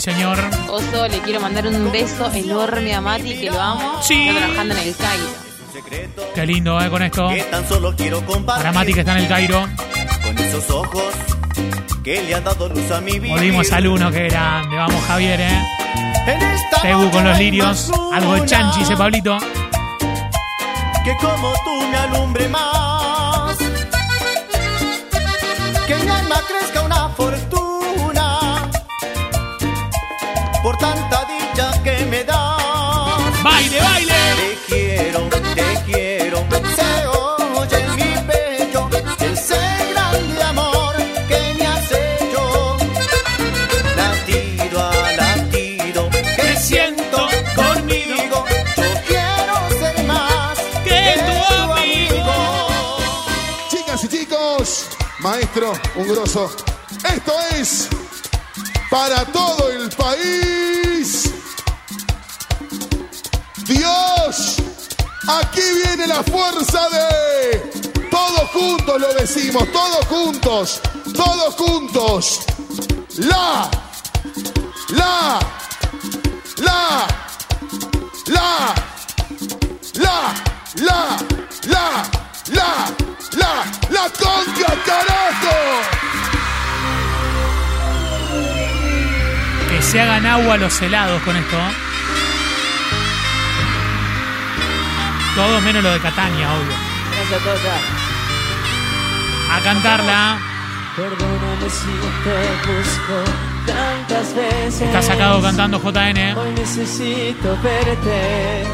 [0.01, 0.39] Sí, señor.
[0.71, 4.03] Oso, le quiero mandar un beso enorme a Mati, que lo amo.
[4.03, 4.29] Sí.
[4.29, 5.27] Está trabajando en el Cairo.
[6.35, 6.89] Qué lindo, ¿eh?
[6.89, 7.29] Con esto.
[7.29, 9.69] Que tan solo quiero Para Mati que está en el Cairo.
[10.23, 11.05] con esos ojos
[12.03, 13.35] que le han dado luz a mi vida.
[13.35, 14.77] Volvimos al 1, qué grande.
[14.77, 15.63] Vamos, Javier, ¿eh?
[16.81, 17.91] Tebu con los lirios.
[18.15, 19.37] Algo de chanchi, dice Pablito.
[21.05, 23.59] Que como tú me alumbre más.
[25.87, 26.90] Que mi alma crezca una
[30.81, 33.43] tanta dicha que me das.
[33.43, 34.15] ¡Baile, baile!
[34.37, 35.21] Te quiero,
[35.55, 36.39] te quiero.
[36.77, 38.89] Se oye en mi pecho
[39.21, 39.61] ese
[39.93, 40.95] grande amor
[41.29, 42.43] que me has hecho.
[43.97, 47.19] Latido a latido que siento
[47.55, 48.45] conmigo.
[48.77, 51.39] Yo quiero ser más que tu
[51.73, 52.35] amigo.
[53.71, 54.87] Chicas y chicos,
[55.19, 56.51] maestro, un grosso.
[57.15, 57.89] Esto es
[58.91, 60.40] para todo el país.
[65.39, 67.81] Aquí viene la fuerza de...
[68.11, 70.81] Todos juntos lo decimos, todos juntos,
[71.15, 72.41] todos juntos.
[73.19, 73.71] La,
[74.89, 75.39] la,
[76.59, 77.07] la,
[78.27, 78.75] la,
[79.95, 80.35] la,
[80.75, 81.17] la,
[81.67, 82.03] la,
[82.49, 82.87] la,
[83.37, 85.57] la, la conga, carajo.
[89.69, 91.57] Que se hagan agua los helados con esto.
[91.57, 91.90] ¿eh?
[95.35, 96.77] Todo menos lo de Catania, obvio.
[97.17, 97.77] Gracias, Tota.
[99.57, 100.39] A cantarla.
[100.97, 101.87] Perdóname si
[102.25, 103.25] te busco
[103.67, 104.83] tantas veces.
[104.83, 106.37] Está sacado cantando JN.
[106.37, 108.65] Hoy necesito verte.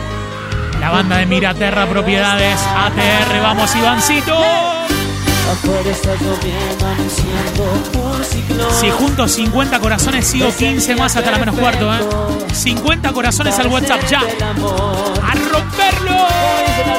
[0.81, 2.59] La banda de Miraterra Propiedades.
[2.61, 4.86] ATR, vamos, Ivancito.
[8.81, 12.01] Si junto 50 corazones, sigo 15 más hasta la menos cuarto, ¿eh?
[12.53, 14.21] 50 corazones al WhatsApp ya.
[14.21, 16.96] ¡A romperlo!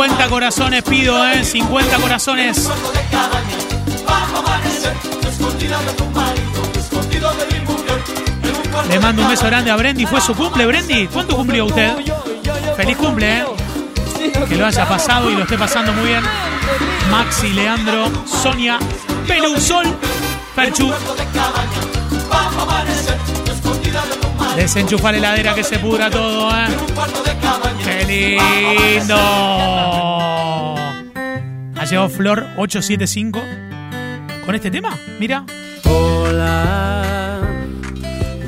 [0.00, 1.44] 50 corazones pido, ¿eh?
[1.44, 2.70] 50 corazones.
[8.88, 10.06] Le mando un beso grande a Brendy.
[10.06, 11.06] Fue su cumple, Brendy.
[11.08, 11.92] ¿Cuánto cumplió usted?
[12.78, 13.44] Feliz cumple, ¿eh?
[14.48, 16.24] Que lo haya pasado y lo esté pasando muy bien.
[17.10, 18.78] Maxi, Leandro, Sonia,
[19.26, 19.84] Peluzol,
[20.56, 20.90] Perchu.
[24.56, 26.66] Desenchufa la heladera que se pudra todo, ¿eh?
[27.84, 28.04] ¡Qué
[28.96, 29.16] lindo!
[31.76, 33.40] Ha llegado Flor 875
[34.44, 34.98] con este tema.
[35.18, 35.44] Mira.
[35.84, 37.40] Hola,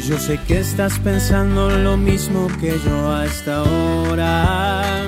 [0.06, 5.01] Yo sé que estás pensando lo mismo que yo a esta hora.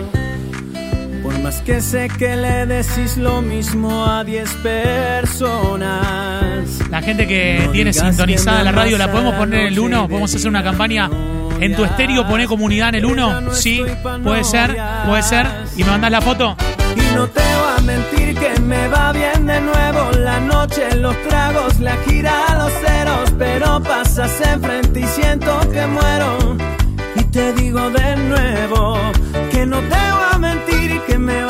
[1.65, 5.89] Que sé que le decís lo mismo a 10 personas.
[6.91, 9.79] La gente que No tiene sintonizada que la radio, ¿la a podemos poner en el
[9.79, 10.09] noche 1?
[10.09, 11.09] ¿Podemos hacer una campaña
[11.61, 12.29] en tu estéreo?
[12.29, 13.55] ¿Poner comunidad en el 1?
[13.55, 13.83] Sí,
[14.23, 15.47] puede ser, puede ser.
[15.77, 16.55] ¿Y me mandás la foto?
[16.97, 21.17] Y no te voy a mentir que me va bien de nuevo la noche, los
[21.29, 26.57] tragos, la gira, los ceros, pero pasas enfrente y siento que muero.
[27.17, 28.99] Y te digo de nuevo
[29.51, 31.44] que no te voy a mentir y que me va bien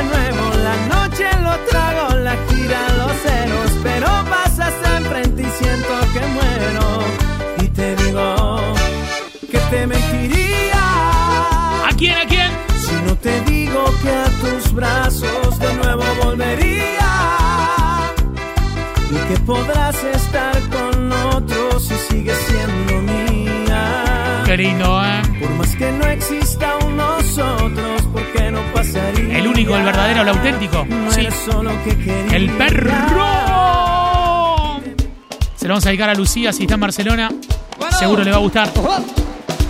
[0.00, 5.92] de nuevo la noche, los tragos, la gira, los ceros, pero pasas enfrente y siento
[6.14, 6.86] que muero.
[7.62, 8.56] Y te digo
[9.50, 10.82] que te mentiría.
[11.88, 12.50] ¿A quién, a quién?
[12.84, 17.10] Si no te digo que a tus brazos de nuevo volvería
[19.10, 23.29] y que podrás estar con otros si sigues siendo mía.
[24.50, 25.22] Qué lindo, ¿eh?
[25.38, 29.38] Por más que no exista un nosotros, porque no pasaría.
[29.38, 30.84] El único, el verdadero, el auténtico.
[30.86, 31.28] No Sí.
[31.48, 32.36] solo que quería.
[32.36, 32.90] El perro.
[35.54, 37.30] Se lo vamos a dedicar a Lucía si está en Barcelona.
[37.96, 38.68] Seguro le va a gustar.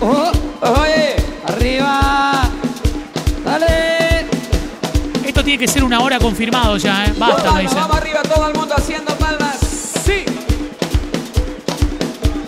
[0.01, 1.15] Oye,
[1.47, 2.49] arriba.
[3.45, 4.25] Dale.
[5.27, 7.13] Esto tiene que ser una hora confirmado ya, ¿eh?
[7.19, 7.77] Basta, me Vamos, dicen.
[7.77, 9.59] vamos arriba, todo el mundo haciendo palmas.
[10.03, 10.25] Sí.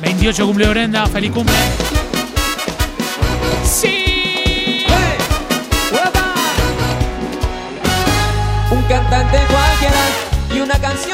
[0.01, 1.53] 28 cumple Brenda, feliz cumple.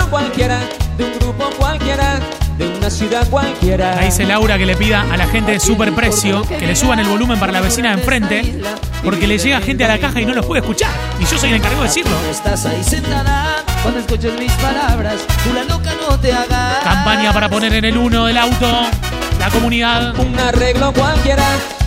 [0.09, 0.59] Cualquiera,
[0.97, 2.19] de un grupo cualquiera,
[2.57, 3.97] de una ciudad cualquiera.
[3.97, 7.07] Ahí dice Laura que le pida a la gente de Superprecio que le suban el
[7.07, 8.61] volumen para la vecina de enfrente,
[9.03, 10.91] porque le llega gente a la caja y no los puede escuchar.
[11.19, 12.15] Y yo soy el encargado de decirlo.
[12.29, 15.15] Estás ahí sentada cuando escuches mis palabras.
[15.43, 16.83] Tú la loca no te hagas.
[16.83, 18.67] Campaña para poner en el 1 del auto,
[19.39, 20.17] la comunidad.
[20.19, 21.45] Un arreglo cualquiera,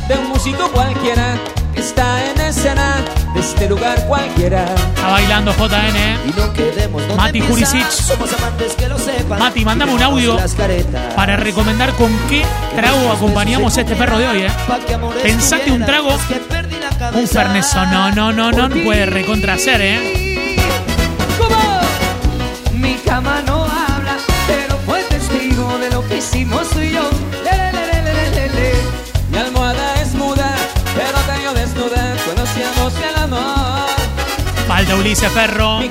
[0.08, 1.34] de un músico cualquiera,
[1.74, 2.96] que está en escena,
[3.34, 4.64] de este lugar cualquiera.
[4.94, 5.96] Está bailando JN.
[5.96, 6.16] ¿eh?
[6.26, 7.40] Y no quedemos donde Mati.
[7.40, 7.88] Jurisic.
[7.88, 9.38] Somos amantes que lo sepan.
[9.38, 10.36] Mati, mandame un audio
[11.16, 14.50] para recomendar con qué trago acompañamos a este perro de hoy, ¿eh?
[15.22, 16.10] Pensate un trago,
[17.14, 17.84] un ferneso.
[17.86, 20.18] No, no, no, no puede recontracer, ¿eh?
[22.72, 24.16] Mi cama no habla,
[24.46, 27.11] pero fue testigo de lo que hicimos tú y yo.
[34.94, 35.78] Ulises Ferro.
[35.78, 35.90] Mi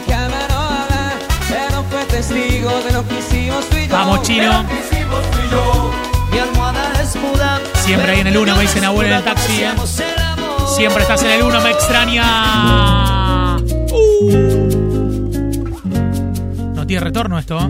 [1.49, 3.93] pero fue testigo de lo que hicimos tú y yo.
[3.93, 4.64] Vamos, chino.
[6.32, 7.60] Mi almohada es muda.
[7.76, 9.72] Siempre ahí en el 1 me dicen abuelo en el taxi, ¿eh?
[10.76, 13.58] Siempre estás en el 1, me extraña.
[13.58, 14.72] Uh.
[16.76, 17.70] No tiene retorno esto, ¿eh?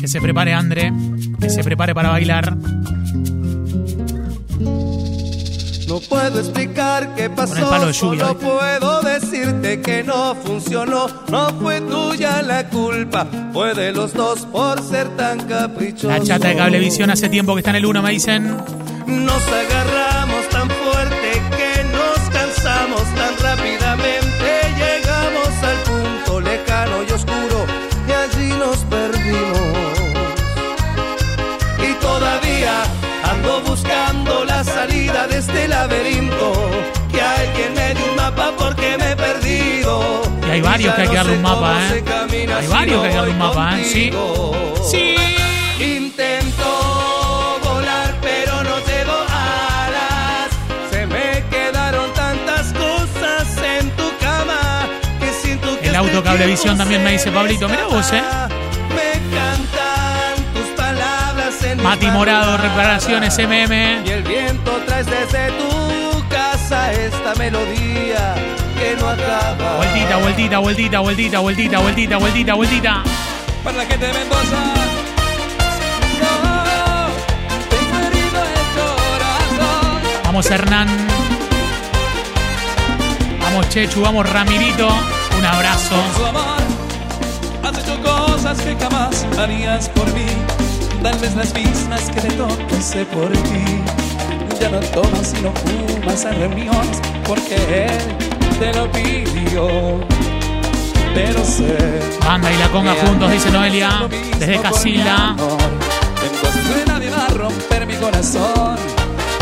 [0.00, 0.92] Que se prepare André,
[1.40, 2.56] que se prepare para bailar.
[5.96, 8.46] No puedo explicar qué pasó, palo de lluvia, solo ¿viste?
[8.46, 11.06] puedo decirte que no funcionó.
[11.28, 16.08] No fue tuya la culpa, fue de los dos por ser tan caprichoso.
[16.08, 18.44] La chata de Cablevisión hace tiempo que está en el 1, me dicen.
[19.06, 24.48] Nos agarramos tan fuerte que nos cansamos tan rápidamente.
[24.76, 27.64] Llegamos al punto lejano y oscuro
[28.06, 29.78] y allí nos perdimos.
[31.88, 32.82] Y todavía
[33.24, 34.05] ando buscando
[34.76, 36.48] salida de este laberinto.
[37.10, 40.22] Que alguien me dé un mapa porque me he perdido.
[40.46, 42.04] Y hay varios que hay que darle un mapa, ¿eh?
[42.58, 43.84] Hay varios que hay que darle un mapa, ¿eh?
[43.84, 44.04] Sí.
[44.90, 45.14] Sí.
[45.82, 46.68] Intento
[47.64, 50.48] volar, pero no tengo alas.
[50.90, 53.44] Se me quedaron tantas cosas
[53.78, 54.88] en tu cama
[55.20, 57.68] que siento que El auto este Cablevisión tiempo también me dice Pablito.
[57.68, 58.22] Mirá vos, ¿eh?
[62.04, 64.06] Morado, reparaciones MM.
[64.06, 68.34] Y el viento traes desde tu casa esta melodía
[68.78, 69.76] que no acaba.
[69.76, 73.02] Vueltita, vueltita, vueltita, vueltita, vueltita, vueltita, vueltita, vueltita.
[73.64, 74.56] Para la gente de Mendoza.
[76.20, 77.08] No,
[77.68, 80.22] tengo herido el corazón.
[80.24, 80.88] Vamos Hernán.
[83.40, 84.88] Vamos Chechu, vamos Ramirito.
[85.38, 85.96] Un abrazo.
[86.16, 86.62] Su amor,
[87.62, 90.26] has hecho cosas que jamás harías por mí.
[91.02, 92.36] Tal vez las mismas que te
[92.76, 93.64] hice por ti.
[94.60, 98.26] Ya no tomas y no fumas en reuniones porque él
[98.58, 99.68] te lo pidió.
[101.14, 102.00] Pero sé.
[102.24, 104.08] Banda y la conga juntos, dice Noelia.
[104.38, 105.36] Desde amor.
[106.28, 108.76] Entonces nadie va a romper mi corazón.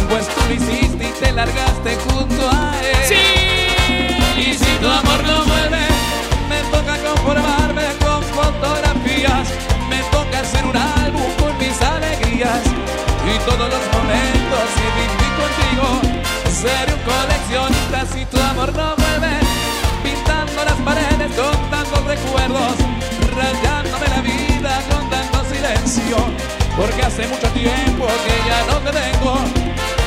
[0.09, 2.97] Pues tú lo hiciste y te largaste junto a él.
[3.09, 4.41] Sí.
[4.41, 5.87] Y si tu amor no vuelve,
[6.49, 8.95] me toca conformarme con fotografía.
[9.05, 9.49] días
[9.89, 10.77] me toca hacer un
[13.45, 15.87] todos los momentos que viví contigo.
[16.51, 19.39] Seré un coleccionista si tu amor no vuelve,
[20.03, 22.75] pintando las paredes con tantos recuerdos,
[23.37, 26.17] rayándome la vida con tanto silencio,
[26.77, 29.39] porque hace mucho tiempo que ya no te tengo.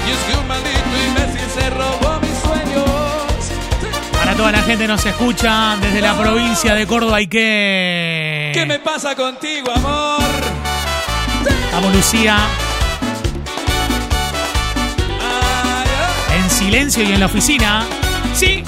[0.07, 2.89] Y es que un maldito imbécil se robó mis sueños.
[4.13, 8.51] Para toda la gente nos escucha desde la provincia de Córdoba y que...
[8.53, 10.23] ¿Qué me pasa contigo, amor?
[11.71, 12.37] Vamos, Lucía.
[16.67, 17.85] Silencio y en la oficina.
[18.33, 18.61] Sí.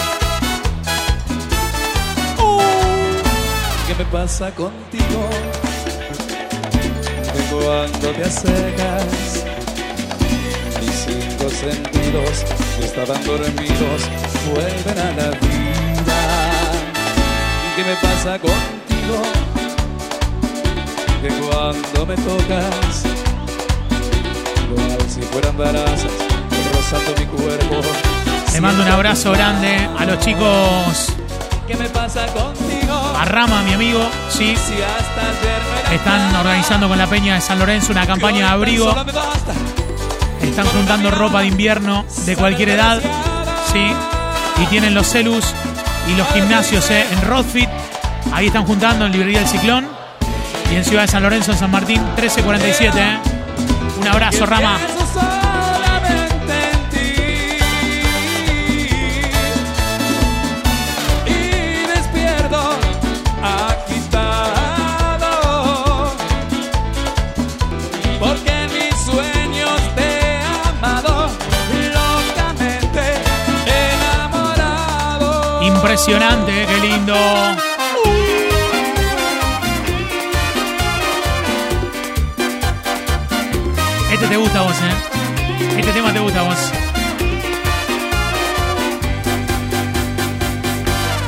[3.88, 5.22] ¿Qué me pasa contigo?
[7.34, 9.44] Que cuando te acercas,
[10.80, 12.46] mis cinco sentidos
[12.78, 14.00] que estaban dormidos
[14.50, 16.20] vuelven a la vida.
[17.76, 19.18] ¿Qué me pasa contigo?
[21.22, 23.04] Que cuando me tocas,
[24.72, 26.29] igual si fueran brasas,
[26.90, 27.82] rozando mi cuerpo.
[28.54, 31.14] Le mando un abrazo grande a los chicos.
[31.68, 33.14] ¿Qué me pasa contigo?
[33.16, 34.56] A Rama, mi amigo, sí.
[34.56, 38.40] Si hasta ayer no era Están organizando con la Peña de San Lorenzo una campaña
[38.40, 38.96] de abrigo.
[40.42, 43.00] Están juntando ropa de invierno de cualquier edad,
[43.72, 43.92] sí.
[44.62, 45.46] Y tienen los celus
[46.08, 47.70] y los gimnasios eh, en Rothfit.
[48.34, 49.88] Ahí están juntando en Librería del Ciclón.
[50.72, 53.00] Y en Ciudad de San Lorenzo, en San Martín, 1347.
[53.00, 53.20] eh.
[54.02, 54.78] Un abrazo, Rama.
[75.90, 77.16] Impresionante, qué lindo.
[84.14, 85.80] Este te gusta a vos, ¿eh?
[85.80, 86.72] Este tema te gusta a vos.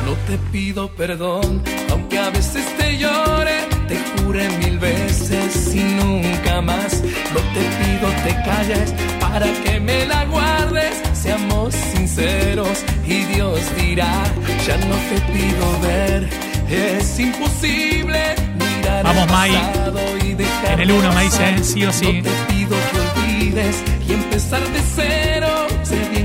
[0.06, 1.60] No te pido perdón,
[1.90, 7.02] aunque a veces te llore, te jure mil veces y nunca más.
[7.34, 14.22] No te pido te calles para que me la guardes, seamos sinceros y Dios dirá,
[14.66, 16.28] ya no te pido ver,
[16.70, 19.52] es imposible mirar Vamos, el Mai.
[19.52, 21.58] pasado y dejar En el uno me dice, ¿eh?
[21.64, 22.22] sí o sí.
[22.22, 23.76] No te pido que olvides
[24.08, 25.48] y empezar de cero.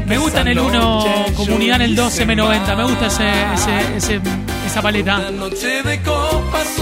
[0.05, 2.77] Me gusta en el esa 1, noche comunidad en el yo 2, hice M90.
[2.77, 4.21] Me gusta ese, ese, ese-
[4.65, 5.21] esa paleta.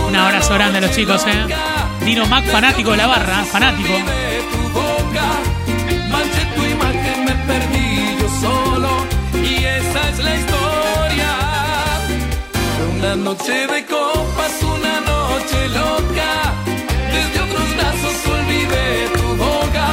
[0.07, 1.45] Un abrazo grande a los chicos, ¿eh?
[2.05, 3.89] Dino Mac, fanático de la barra, fanático.
[8.25, 8.89] Yo solo.
[9.43, 11.31] Y esa es la historia.
[12.97, 16.53] Una noche de copas, una noche loca.
[17.13, 19.87] Desde otros brazos olvidé tu boca.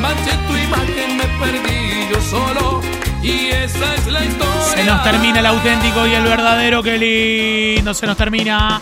[0.00, 2.80] Manché tu imagen, me perdí yo solo.
[3.22, 4.74] Y esa es la historia.
[4.74, 7.94] Se nos termina el auténtico y el verdadero, qué lindo.
[7.94, 8.80] Se nos termina.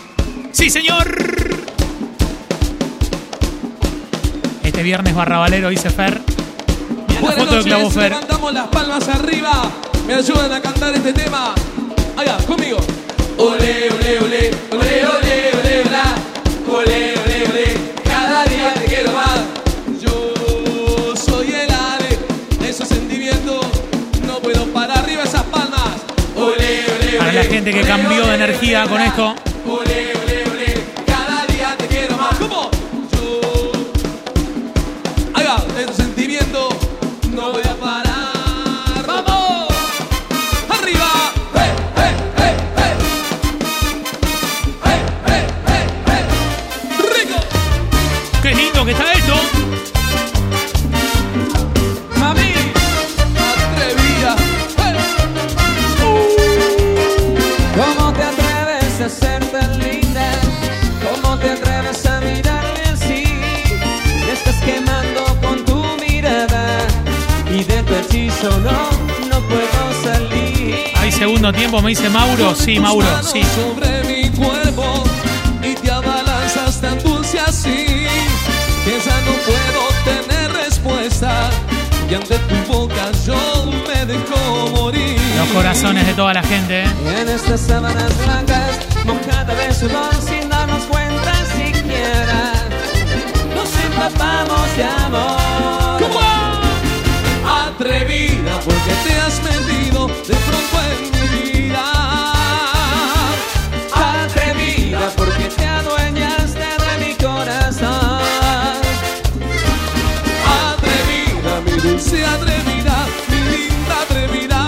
[0.51, 1.07] ¡Sí, señor!
[4.63, 6.32] Este viernes Barrabalero, dice Fer.
[7.23, 9.71] Buenas foto noches, levantamos las palmas arriba.
[10.05, 11.55] Me ayudan a cantar este tema.
[12.17, 12.77] Allá, conmigo.
[13.37, 16.03] Ole, ole, ole, ole, ole, ole, bla.
[16.67, 19.39] Ole, ole, ole, cada día te quiero más.
[20.01, 22.19] Yo soy el ave
[22.59, 23.67] de esos sentimientos.
[24.27, 25.79] No puedo parar arriba esas palmas.
[26.35, 29.33] Ole, ole, Para ole, la gente que cambió de energía con esto.
[68.49, 70.75] No, no puedo salir.
[70.95, 72.55] Hay segundo tiempo, me dice Mauro.
[72.55, 73.41] Sí, Mauro, sí.
[73.55, 75.03] sobre mi cuerpo
[75.61, 77.85] y te abalanzas tan dulce así
[78.85, 81.49] que ya no puedo tener respuesta
[82.09, 85.19] y ante tu boca yo me dejo morir.
[85.37, 86.83] Los corazones de toda la gente.
[86.83, 87.21] ¿eh?
[87.21, 92.53] En estas sábanas blancas, mojada de sudor sin darnos cuenta siquiera,
[93.55, 95.82] nos empapamos de amor
[97.83, 101.83] atrevida porque te has metido de pronto en mi vida.
[103.93, 108.21] Atrevida porque te adueñaste de mi corazón.
[110.63, 112.95] Atrevida, mi dulce atrevida,
[113.29, 114.61] mi linda atrevida.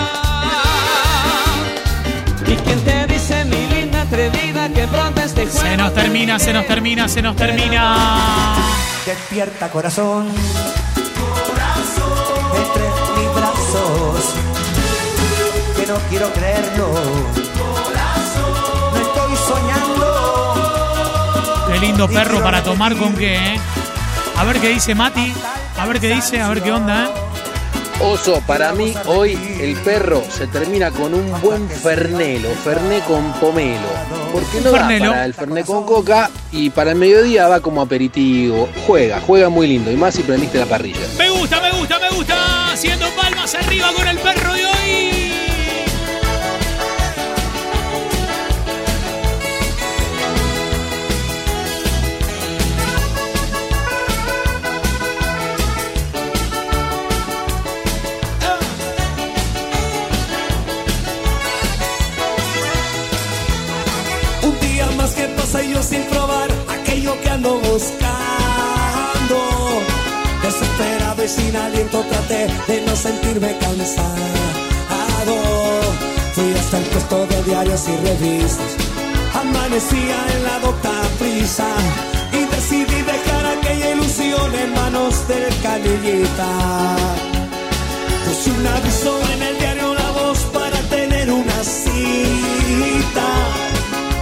[2.46, 5.58] ¿Y quien te dice mi linda atrevida que pronto este juego?
[5.58, 8.56] Se nos termina, se nos termina, se nos termina.
[9.06, 10.28] Despierta corazón.
[15.96, 16.88] No quiero creerlo.
[18.92, 20.04] No estoy soñando.
[21.72, 23.58] Qué lindo perro para tomar con qué, ¿eh?
[24.36, 25.32] A ver qué dice Mati.
[25.78, 27.08] A ver qué dice, a ver qué onda, ¿eh?
[28.00, 33.88] Oso, para mí hoy el perro se termina con un buen fernelo, ferné con pomelo.
[34.32, 35.06] Porque no Fernelo.
[35.06, 38.68] da para el ferné con coca y para el mediodía va como aperitivo.
[38.86, 41.00] Juega, juega muy lindo y más si prendiste la parrilla.
[41.16, 42.70] Me gusta, me gusta, me gusta.
[42.72, 44.75] Haciendo palmas arriba con el perro de hoy.
[71.28, 74.06] Sin aliento traté de no sentirme cansado.
[76.34, 78.72] Fui hasta el puesto de diarios y revistas.
[79.34, 81.66] Amanecía en la docta prisa
[82.32, 86.96] y decidí dejar aquella ilusión en manos del canillita.
[88.24, 93.28] Puse un aviso en el diario La Voz para tener una cita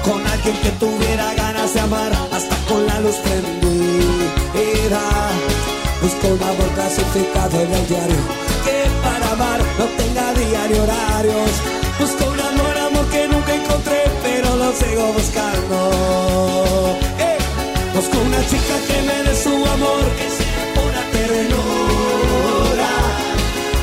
[0.04, 5.02] con alguien que tuviera ganas de amar hasta con la luz prendida.
[6.04, 8.16] Busco un amor clasificado en el diario
[8.62, 11.50] que para amar no tenga diario horarios.
[11.98, 16.98] Busco un amor, amor que nunca encontré, pero lo sigo buscando.
[17.18, 17.38] ¡Eh!
[17.94, 22.90] Busco una chica que me dé su amor, que sea pura ternura.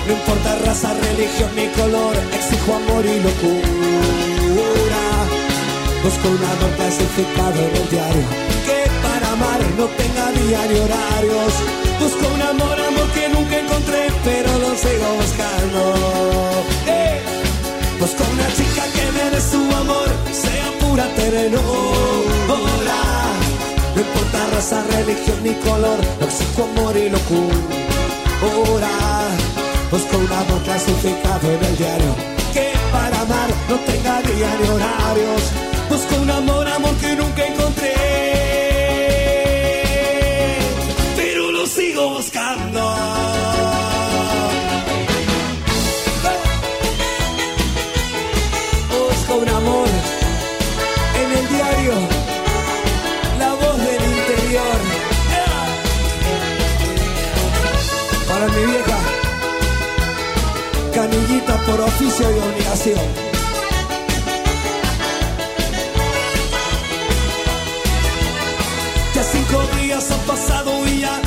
[0.05, 5.03] No importa raza, religión ni color, exijo amor y locura.
[6.03, 8.50] Busco un amor clasificado en el diario
[9.41, 11.53] amar no tenga diario horarios.
[11.99, 15.81] Busco un amor, amor que nunca encontré, pero lo sigo buscando.
[17.99, 23.01] Busco una chica que me dé su amor, sea pura ternura.
[23.95, 28.93] No importa raza, religión ni color, exijo amor y locura.
[29.91, 32.15] Busco un amor clasificado en el diario
[32.53, 35.43] que para amar no tenga diario horarios.
[35.89, 38.00] Busco un amor, amor que nunca encontré.
[42.09, 42.95] Buscando.
[48.89, 49.87] Busco un amor
[51.21, 51.93] en el diario,
[53.39, 54.79] la voz del interior.
[58.27, 58.97] Para mi vieja,
[60.93, 63.31] canillita por oficio y obligación.
[69.13, 71.21] Ya cinco días han pasado y ya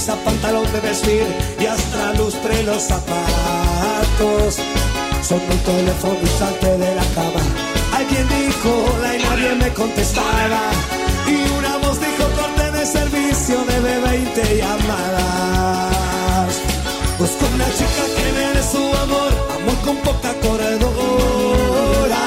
[0.00, 1.26] camisa, pantalón de vestir
[1.58, 4.56] y hasta lustré los zapatos.
[5.22, 7.40] Sonó el teléfono salté de la cama.
[7.94, 10.60] Alguien dijo hola y nadie me contestaba.
[11.26, 16.00] Y una voz dijo corte de servicio de 20 llamadas.
[17.18, 22.22] Busco una chica que me dé su amor, amor con poca corredora.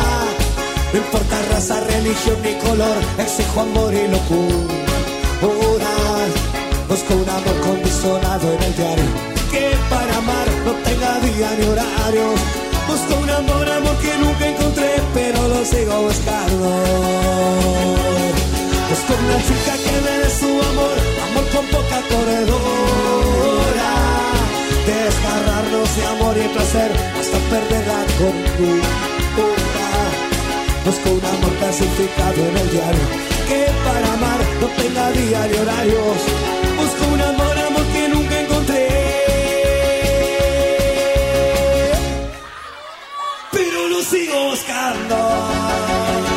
[0.92, 4.83] No importa raza, religión ni color, exijo amor y locura.
[6.94, 9.06] Busco un amor condicionado en el diario,
[9.50, 12.40] que para amar no tenga día ni horarios.
[12.88, 16.70] Busco un amor, amor que nunca encontré, pero lo sigo buscando.
[18.90, 23.92] Busco una chica que me dé su amor, amor con poca corredora.
[24.86, 28.94] Desgarrarnos de amor y placer hasta perder la cordura.
[30.86, 33.08] Busco un amor clasificado en el diario
[33.50, 36.53] que para amar no tenga día ni horarios.
[44.14, 46.33] Sigo buscando.